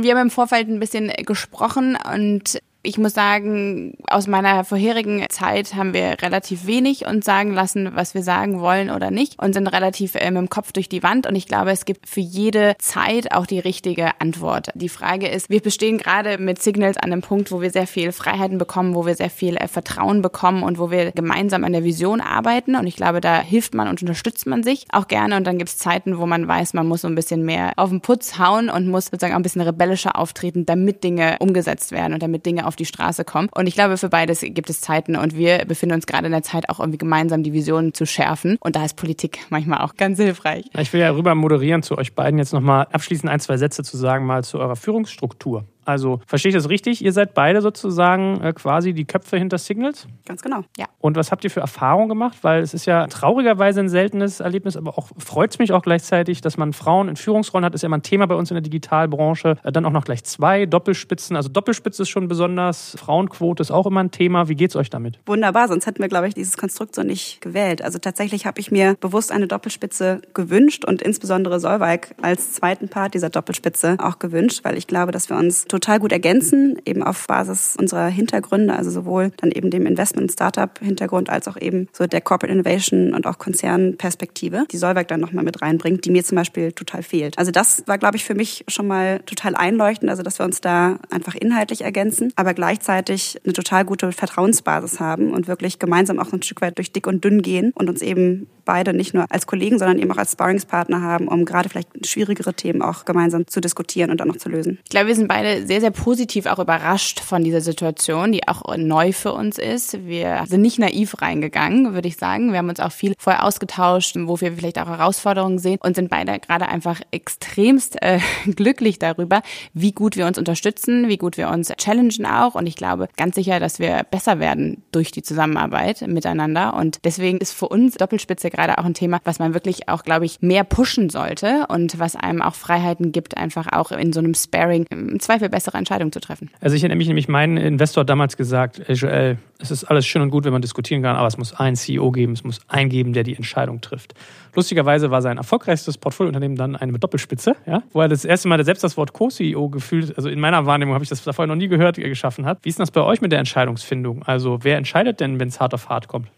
[0.00, 5.74] Wir haben im Vorfeld ein bisschen gesprochen und ich muss sagen, aus meiner vorherigen Zeit
[5.74, 9.66] haben wir relativ wenig uns sagen lassen, was wir sagen wollen oder nicht und sind
[9.66, 11.26] relativ äh, mit dem Kopf durch die Wand.
[11.26, 14.68] Und ich glaube, es gibt für jede Zeit auch die richtige Antwort.
[14.74, 18.12] Die Frage ist, wir bestehen gerade mit Signals an einem Punkt, wo wir sehr viel
[18.12, 21.84] Freiheiten bekommen, wo wir sehr viel äh, Vertrauen bekommen und wo wir gemeinsam an der
[21.84, 22.76] Vision arbeiten.
[22.76, 25.36] Und ich glaube, da hilft man und unterstützt man sich auch gerne.
[25.36, 27.90] Und dann gibt es Zeiten, wo man weiß, man muss so ein bisschen mehr auf
[27.90, 32.14] den Putz hauen und muss sozusagen auch ein bisschen rebellischer auftreten, damit Dinge umgesetzt werden
[32.14, 33.48] und damit Dinge auf die Straße kommen.
[33.52, 36.44] Und ich glaube, für beides gibt es Zeiten und wir befinden uns gerade in der
[36.44, 38.58] Zeit, auch irgendwie gemeinsam die Visionen zu schärfen.
[38.60, 40.66] Und da ist Politik manchmal auch ganz hilfreich.
[40.78, 43.96] Ich will ja rüber moderieren zu euch beiden jetzt nochmal abschließend ein, zwei Sätze zu
[43.96, 45.64] sagen, mal zu eurer Führungsstruktur.
[45.90, 47.04] Also verstehe ich das richtig?
[47.04, 50.06] Ihr seid beide sozusagen äh, quasi die Köpfe hinter Signals?
[50.24, 50.62] Ganz genau.
[50.78, 50.86] Ja.
[51.00, 52.38] Und was habt ihr für Erfahrungen gemacht?
[52.42, 56.40] Weil es ist ja traurigerweise ein seltenes Erlebnis, aber auch freut es mich auch gleichzeitig,
[56.40, 57.74] dass man Frauen in Führungsrollen hat.
[57.74, 59.56] Ist ja immer ein Thema bei uns in der Digitalbranche.
[59.62, 61.36] Äh, dann auch noch gleich zwei Doppelspitzen.
[61.36, 62.96] Also Doppelspitze ist schon besonders.
[62.98, 64.48] Frauenquote ist auch immer ein Thema.
[64.48, 65.18] Wie geht es euch damit?
[65.26, 67.82] Wunderbar, sonst hätten wir, glaube ich, dieses Konstrukt so nicht gewählt.
[67.82, 73.14] Also tatsächlich habe ich mir bewusst eine Doppelspitze gewünscht und insbesondere Solveig als zweiten Part
[73.14, 77.26] dieser Doppelspitze auch gewünscht, weil ich glaube, dass wir uns total gut ergänzen, eben auf
[77.26, 82.20] Basis unserer Hintergründe, also sowohl dann eben dem Investment- Startup-Hintergrund als auch eben so der
[82.20, 86.72] Corporate Innovation und auch Konzernperspektive, die Solberg dann nochmal mit reinbringt, die mir zum Beispiel
[86.72, 87.38] total fehlt.
[87.38, 90.60] Also das war, glaube ich, für mich schon mal total einleuchtend, also dass wir uns
[90.60, 96.32] da einfach inhaltlich ergänzen, aber gleichzeitig eine total gute Vertrauensbasis haben und wirklich gemeinsam auch
[96.32, 99.48] ein Stück weit durch dick und dünn gehen und uns eben beide nicht nur als
[99.48, 103.60] Kollegen, sondern eben auch als Sparringspartner haben, um gerade vielleicht schwierigere Themen auch gemeinsam zu
[103.60, 104.78] diskutieren und dann noch zu lösen.
[104.84, 108.76] Ich glaube, wir sind beide sehr, sehr positiv auch überrascht von dieser Situation, die auch
[108.76, 110.06] neu für uns ist.
[110.06, 112.52] Wir sind nicht naiv reingegangen, würde ich sagen.
[112.52, 116.08] Wir haben uns auch viel vorher ausgetauscht, wo wir vielleicht auch Herausforderungen sehen und sind
[116.08, 118.20] beide gerade einfach extremst äh,
[118.54, 119.42] glücklich darüber,
[119.74, 122.54] wie gut wir uns unterstützen, wie gut wir uns challengen auch.
[122.54, 126.74] Und ich glaube ganz sicher, dass wir besser werden durch die Zusammenarbeit miteinander.
[126.74, 130.26] Und deswegen ist für uns Doppelspitze gerade auch ein Thema, was man wirklich auch, glaube
[130.26, 134.34] ich, mehr pushen sollte und was einem auch Freiheiten gibt, einfach auch in so einem
[134.34, 136.50] Sparing im Zweifel bessere Entscheidungen zu treffen.
[136.60, 140.22] Also ich erinnere mich nämlich, mein Investor damals gesagt, hey Joel, es ist alles schön
[140.22, 142.90] und gut, wenn man diskutieren kann, aber es muss einen CEO geben, es muss einen
[142.90, 144.14] geben, der die Entscheidung trifft.
[144.54, 148.62] Lustigerweise war sein erfolgreichstes Portfoliounternehmen dann eine mit Doppelspitze, ja, wo er das erste Mal
[148.64, 151.68] selbst das Wort Co-CEO gefühlt, also in meiner Wahrnehmung habe ich das vorher noch nie
[151.68, 152.58] gehört, geschaffen hat.
[152.62, 154.22] Wie ist das bei euch mit der Entscheidungsfindung?
[154.24, 156.28] Also wer entscheidet denn, wenn es hart auf hart kommt?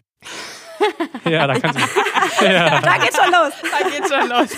[1.25, 1.83] Ja, da kannst du.
[2.41, 2.81] Ja.
[2.83, 3.53] Da geht's schon los.
[3.61, 4.49] Da geht's schon los.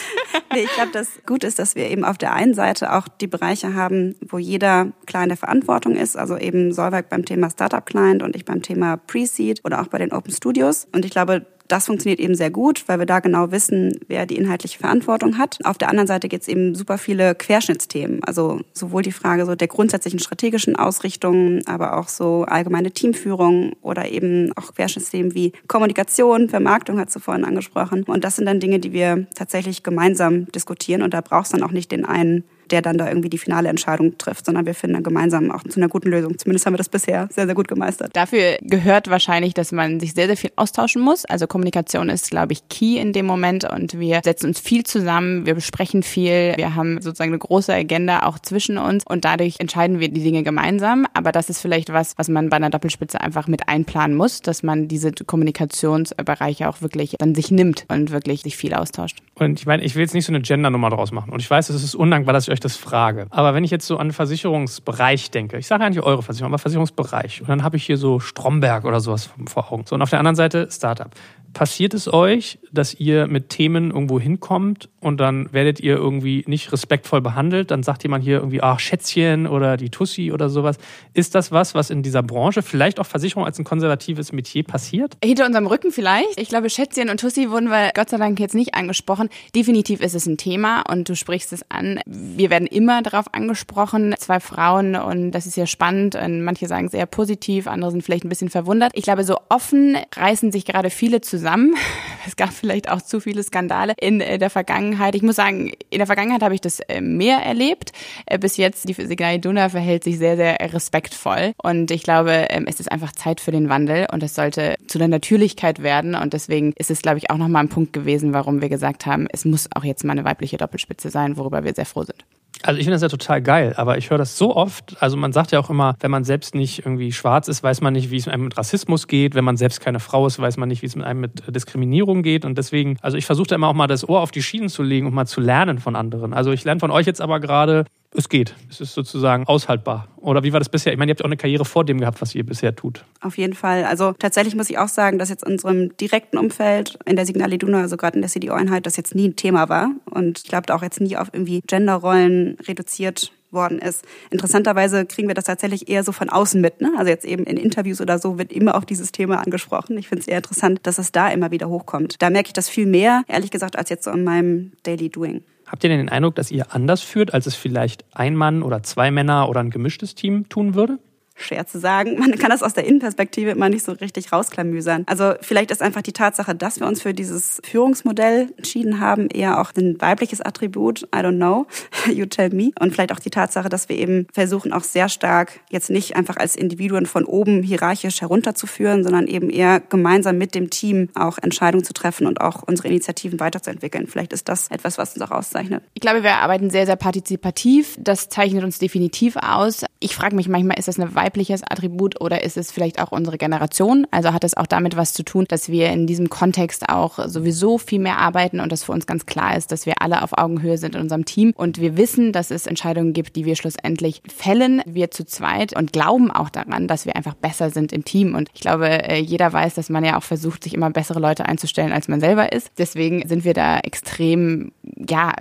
[0.54, 3.28] nee, ich glaube, das gut ist, dass wir eben auf der einen Seite auch die
[3.28, 6.18] Bereiche haben, wo jeder kleine Verantwortung ist.
[6.18, 9.98] Also eben Solberg beim Thema Startup Client und ich beim Thema Pre-Seed oder auch bei
[9.98, 10.88] den Open Studios.
[10.92, 14.36] Und ich glaube, Das funktioniert eben sehr gut, weil wir da genau wissen, wer die
[14.36, 15.58] inhaltliche Verantwortung hat.
[15.64, 18.24] Auf der anderen Seite gibt es eben super viele Querschnittsthemen.
[18.24, 24.08] Also sowohl die Frage so der grundsätzlichen strategischen Ausrichtung, aber auch so allgemeine Teamführung oder
[24.12, 27.65] eben auch Querschnittsthemen wie Kommunikation, Vermarktung hat sie vorhin angesprochen.
[28.10, 31.02] Und das sind dann Dinge, die wir tatsächlich gemeinsam diskutieren.
[31.02, 33.70] Und da braucht es dann auch nicht den einen der dann da irgendwie die finale
[33.70, 36.38] Entscheidung trifft, sondern wir finden dann gemeinsam auch zu einer guten Lösung.
[36.38, 38.16] Zumindest haben wir das bisher sehr, sehr gut gemeistert.
[38.16, 41.26] Dafür gehört wahrscheinlich, dass man sich sehr, sehr viel austauschen muss.
[41.26, 45.46] Also Kommunikation ist, glaube ich, key in dem Moment und wir setzen uns viel zusammen,
[45.46, 50.00] wir besprechen viel, wir haben sozusagen eine große Agenda auch zwischen uns und dadurch entscheiden
[50.00, 51.06] wir die Dinge gemeinsam.
[51.14, 54.64] Aber das ist vielleicht was, was man bei einer Doppelspitze einfach mit einplanen muss, dass
[54.64, 59.18] man diese Kommunikationsbereiche auch wirklich dann sich nimmt und wirklich sich viel austauscht.
[59.36, 61.32] Und ich meine, ich will jetzt nicht so eine Gender-Nummer draus machen.
[61.32, 63.28] Und ich weiß, es ist undankbar, dass ich euch das frage.
[63.30, 67.42] Aber wenn ich jetzt so an Versicherungsbereich denke, ich sage nicht eure Versicherung, aber Versicherungsbereich,
[67.42, 69.84] und dann habe ich hier so Stromberg oder sowas vor Augen.
[69.86, 71.10] So, und auf der anderen Seite Startup.
[71.54, 76.72] Passiert es euch, dass ihr mit Themen irgendwo hinkommt und dann werdet ihr irgendwie nicht
[76.72, 77.72] respektvoll behandelt?
[77.72, 80.78] Dann sagt jemand hier irgendwie, ach, Schätzchen oder die Tussi oder sowas.
[81.14, 85.18] Ist das was, was in dieser Branche, vielleicht auch Versicherung als ein konservatives Metier passiert?
[85.24, 86.40] Hinter unserem Rücken vielleicht.
[86.40, 89.30] Ich glaube, Schätzchen und Tussi wurden wir Gott sei Dank jetzt nicht angesprochen.
[89.56, 92.00] Definitiv ist es ein Thema und du sprichst es an.
[92.06, 94.14] Wir werden immer darauf angesprochen.
[94.18, 96.16] Zwei Frauen und das ist ja spannend.
[96.16, 98.92] Und manche sagen es eher positiv, andere sind vielleicht ein bisschen verwundert.
[98.94, 101.76] Ich glaube, so offen reißen sich gerade viele zusammen zusammen.
[102.28, 104.95] Es gab vielleicht auch zu viele Skandale in äh, der Vergangenheit.
[105.16, 107.92] Ich muss sagen, in der Vergangenheit habe ich das äh, mehr erlebt.
[108.26, 111.54] Äh, bis jetzt, die Signal Iduna verhält sich sehr, sehr respektvoll.
[111.62, 114.98] Und ich glaube, ähm, es ist einfach Zeit für den Wandel und es sollte zu
[114.98, 116.16] der Natürlichkeit werden.
[116.16, 119.28] Und deswegen ist es, glaube ich, auch nochmal ein Punkt gewesen, warum wir gesagt haben,
[119.32, 122.26] es muss auch jetzt mal eine weibliche Doppelspitze sein, worüber wir sehr froh sind.
[122.64, 124.96] Also ich finde das ja total geil, aber ich höre das so oft.
[125.00, 127.94] Also man sagt ja auch immer, wenn man selbst nicht irgendwie schwarz ist, weiß man
[127.94, 129.36] nicht, wie es einem mit Rassismus geht.
[129.36, 132.24] Wenn man selbst keine Frau ist, weiß man nicht, wie es mit einem mit Diskriminierung
[132.24, 132.46] geht.
[132.46, 134.84] Und deswegen, also ich versuche da immer auch mal das Ohr auf die Schienen zu
[134.84, 136.34] legen und mal zu lernen von anderen.
[136.34, 137.86] Also ich lerne von euch jetzt aber gerade,
[138.18, 138.56] es geht.
[138.70, 140.08] Es ist sozusagen aushaltbar.
[140.18, 140.94] Oder wie war das bisher?
[140.94, 143.06] Ich meine, ihr habt auch eine Karriere vor dem gehabt, was ihr bisher tut.
[143.22, 143.86] Auf jeden Fall.
[143.86, 147.54] Also tatsächlich muss ich auch sagen, dass jetzt in unserem direkten Umfeld, in der Signal
[147.54, 149.92] Iduna, also gerade in der CDO-Einheit, das jetzt nie ein Thema war.
[150.10, 154.06] Und ich glaube, da auch jetzt nie auf irgendwie Genderrollen reduziert worden ist.
[154.30, 156.82] Interessanterweise kriegen wir das tatsächlich eher so von außen mit.
[156.82, 156.92] Ne?
[156.98, 159.98] Also jetzt eben in Interviews oder so wird immer auch dieses Thema angesprochen.
[159.98, 162.22] Ich finde es eher interessant, dass es da immer wieder hochkommt.
[162.22, 165.44] Da merke ich das viel mehr, ehrlich gesagt, als jetzt so in meinem Daily Doing.
[165.76, 168.82] Habt ihr denn den Eindruck, dass ihr anders führt, als es vielleicht ein Mann oder
[168.82, 171.00] zwei Männer oder ein gemischtes Team tun würde?
[171.36, 172.18] Schwer zu sagen.
[172.20, 175.04] Man kann das aus der Innenperspektive immer nicht so richtig rausklamüsern.
[175.08, 179.60] Also vielleicht ist einfach die Tatsache, dass wir uns für dieses Führungsmodell entschieden haben, eher
[179.60, 181.04] auch ein weibliches Attribut.
[181.04, 181.68] I don't know.
[182.12, 182.72] You tell me.
[182.80, 186.38] Und vielleicht auch die Tatsache, dass wir eben versuchen, auch sehr stark jetzt nicht einfach
[186.38, 191.84] als Individuen von oben hierarchisch herunterzuführen, sondern eben eher gemeinsam mit dem Team auch Entscheidungen
[191.84, 194.08] zu treffen und auch unsere Initiativen weiterzuentwickeln.
[194.08, 195.84] Vielleicht ist das etwas, was uns auch auszeichnet.
[195.94, 197.98] Ich glaube, wir arbeiten sehr, sehr partizipativ.
[198.00, 199.86] Das zeichnet uns definitiv aus.
[200.00, 203.38] Ich frage mich manchmal, ist das eine weibliches Attribut oder ist es vielleicht auch unsere
[203.38, 204.06] Generation?
[204.12, 207.78] Also hat es auch damit was zu tun, dass wir in diesem Kontext auch sowieso
[207.80, 210.78] viel mehr arbeiten und dass für uns ganz klar ist, dass wir alle auf Augenhöhe
[210.78, 214.84] sind in unserem Team und wir wissen, dass es Entscheidungen gibt, die wir schlussendlich fällen,
[214.86, 218.36] wir zu zweit und glauben auch daran, dass wir einfach besser sind im Team.
[218.36, 221.46] Und ich glaube, äh, jeder weiß, dass man ja auch versucht, sich immer bessere Leute
[221.46, 222.72] einzustellen, als man selber ist.
[222.78, 225.34] Deswegen sind wir da extrem, ja,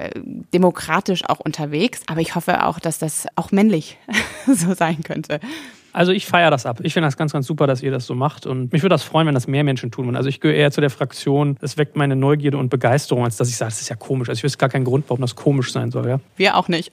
[0.55, 2.01] demokratisch auch unterwegs.
[2.07, 3.99] Aber ich hoffe auch, dass das auch männlich
[4.47, 5.41] so sein könnte.
[5.95, 6.81] Also ich feiere das ab.
[6.83, 8.47] Ich finde das ganz, ganz super, dass ihr das so macht.
[8.47, 10.17] Und mich würde das freuen, wenn das mehr Menschen tun würden.
[10.17, 13.49] Also ich gehöre eher zu der Fraktion, es weckt meine Neugierde und Begeisterung, als dass
[13.49, 14.29] ich sage, das ist ja komisch.
[14.29, 16.09] Also ich wüsste gar keinen Grund, warum das komisch sein soll.
[16.09, 16.21] Ja?
[16.37, 16.91] Wir auch nicht.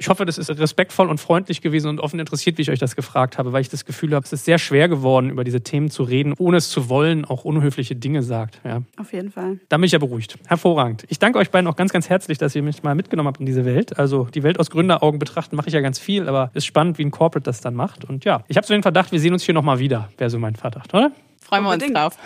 [0.00, 2.96] Ich hoffe, das ist respektvoll und freundlich gewesen und offen interessiert, wie ich euch das
[2.96, 5.90] gefragt habe, weil ich das Gefühl habe, es ist sehr schwer geworden, über diese Themen
[5.90, 8.62] zu reden, ohne es zu wollen, auch unhöfliche Dinge sagt.
[8.64, 8.80] Ja.
[8.96, 9.60] Auf jeden Fall.
[9.68, 10.38] Da bin ich ja beruhigt.
[10.46, 11.04] Hervorragend.
[11.10, 13.46] Ich danke euch beiden auch ganz, ganz herzlich, dass ihr mich mal mitgenommen habt in
[13.46, 13.98] diese Welt.
[13.98, 16.96] Also die Welt aus Gründeraugen betrachten mache ich ja ganz viel, aber es ist spannend,
[16.96, 18.06] wie ein Corporate das dann macht.
[18.06, 20.38] Und ja, ich habe so den Verdacht, wir sehen uns hier nochmal wieder, wäre so
[20.38, 21.12] mein Verdacht, oder?
[21.42, 22.16] Freuen wir uns drauf.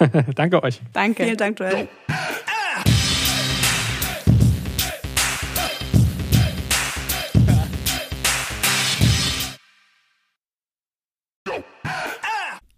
[0.34, 0.80] danke euch.
[0.92, 1.22] Danke.
[1.22, 1.86] Vielen Dank, Joel.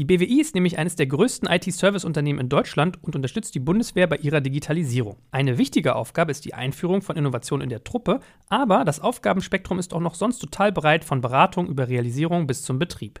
[0.00, 4.16] Die BWI ist nämlich eines der größten IT-Service-Unternehmen in Deutschland und unterstützt die Bundeswehr bei
[4.16, 5.18] ihrer Digitalisierung.
[5.30, 9.92] Eine wichtige Aufgabe ist die Einführung von Innovationen in der Truppe, aber das Aufgabenspektrum ist
[9.92, 13.20] auch noch sonst total breit von Beratung über Realisierung bis zum Betrieb.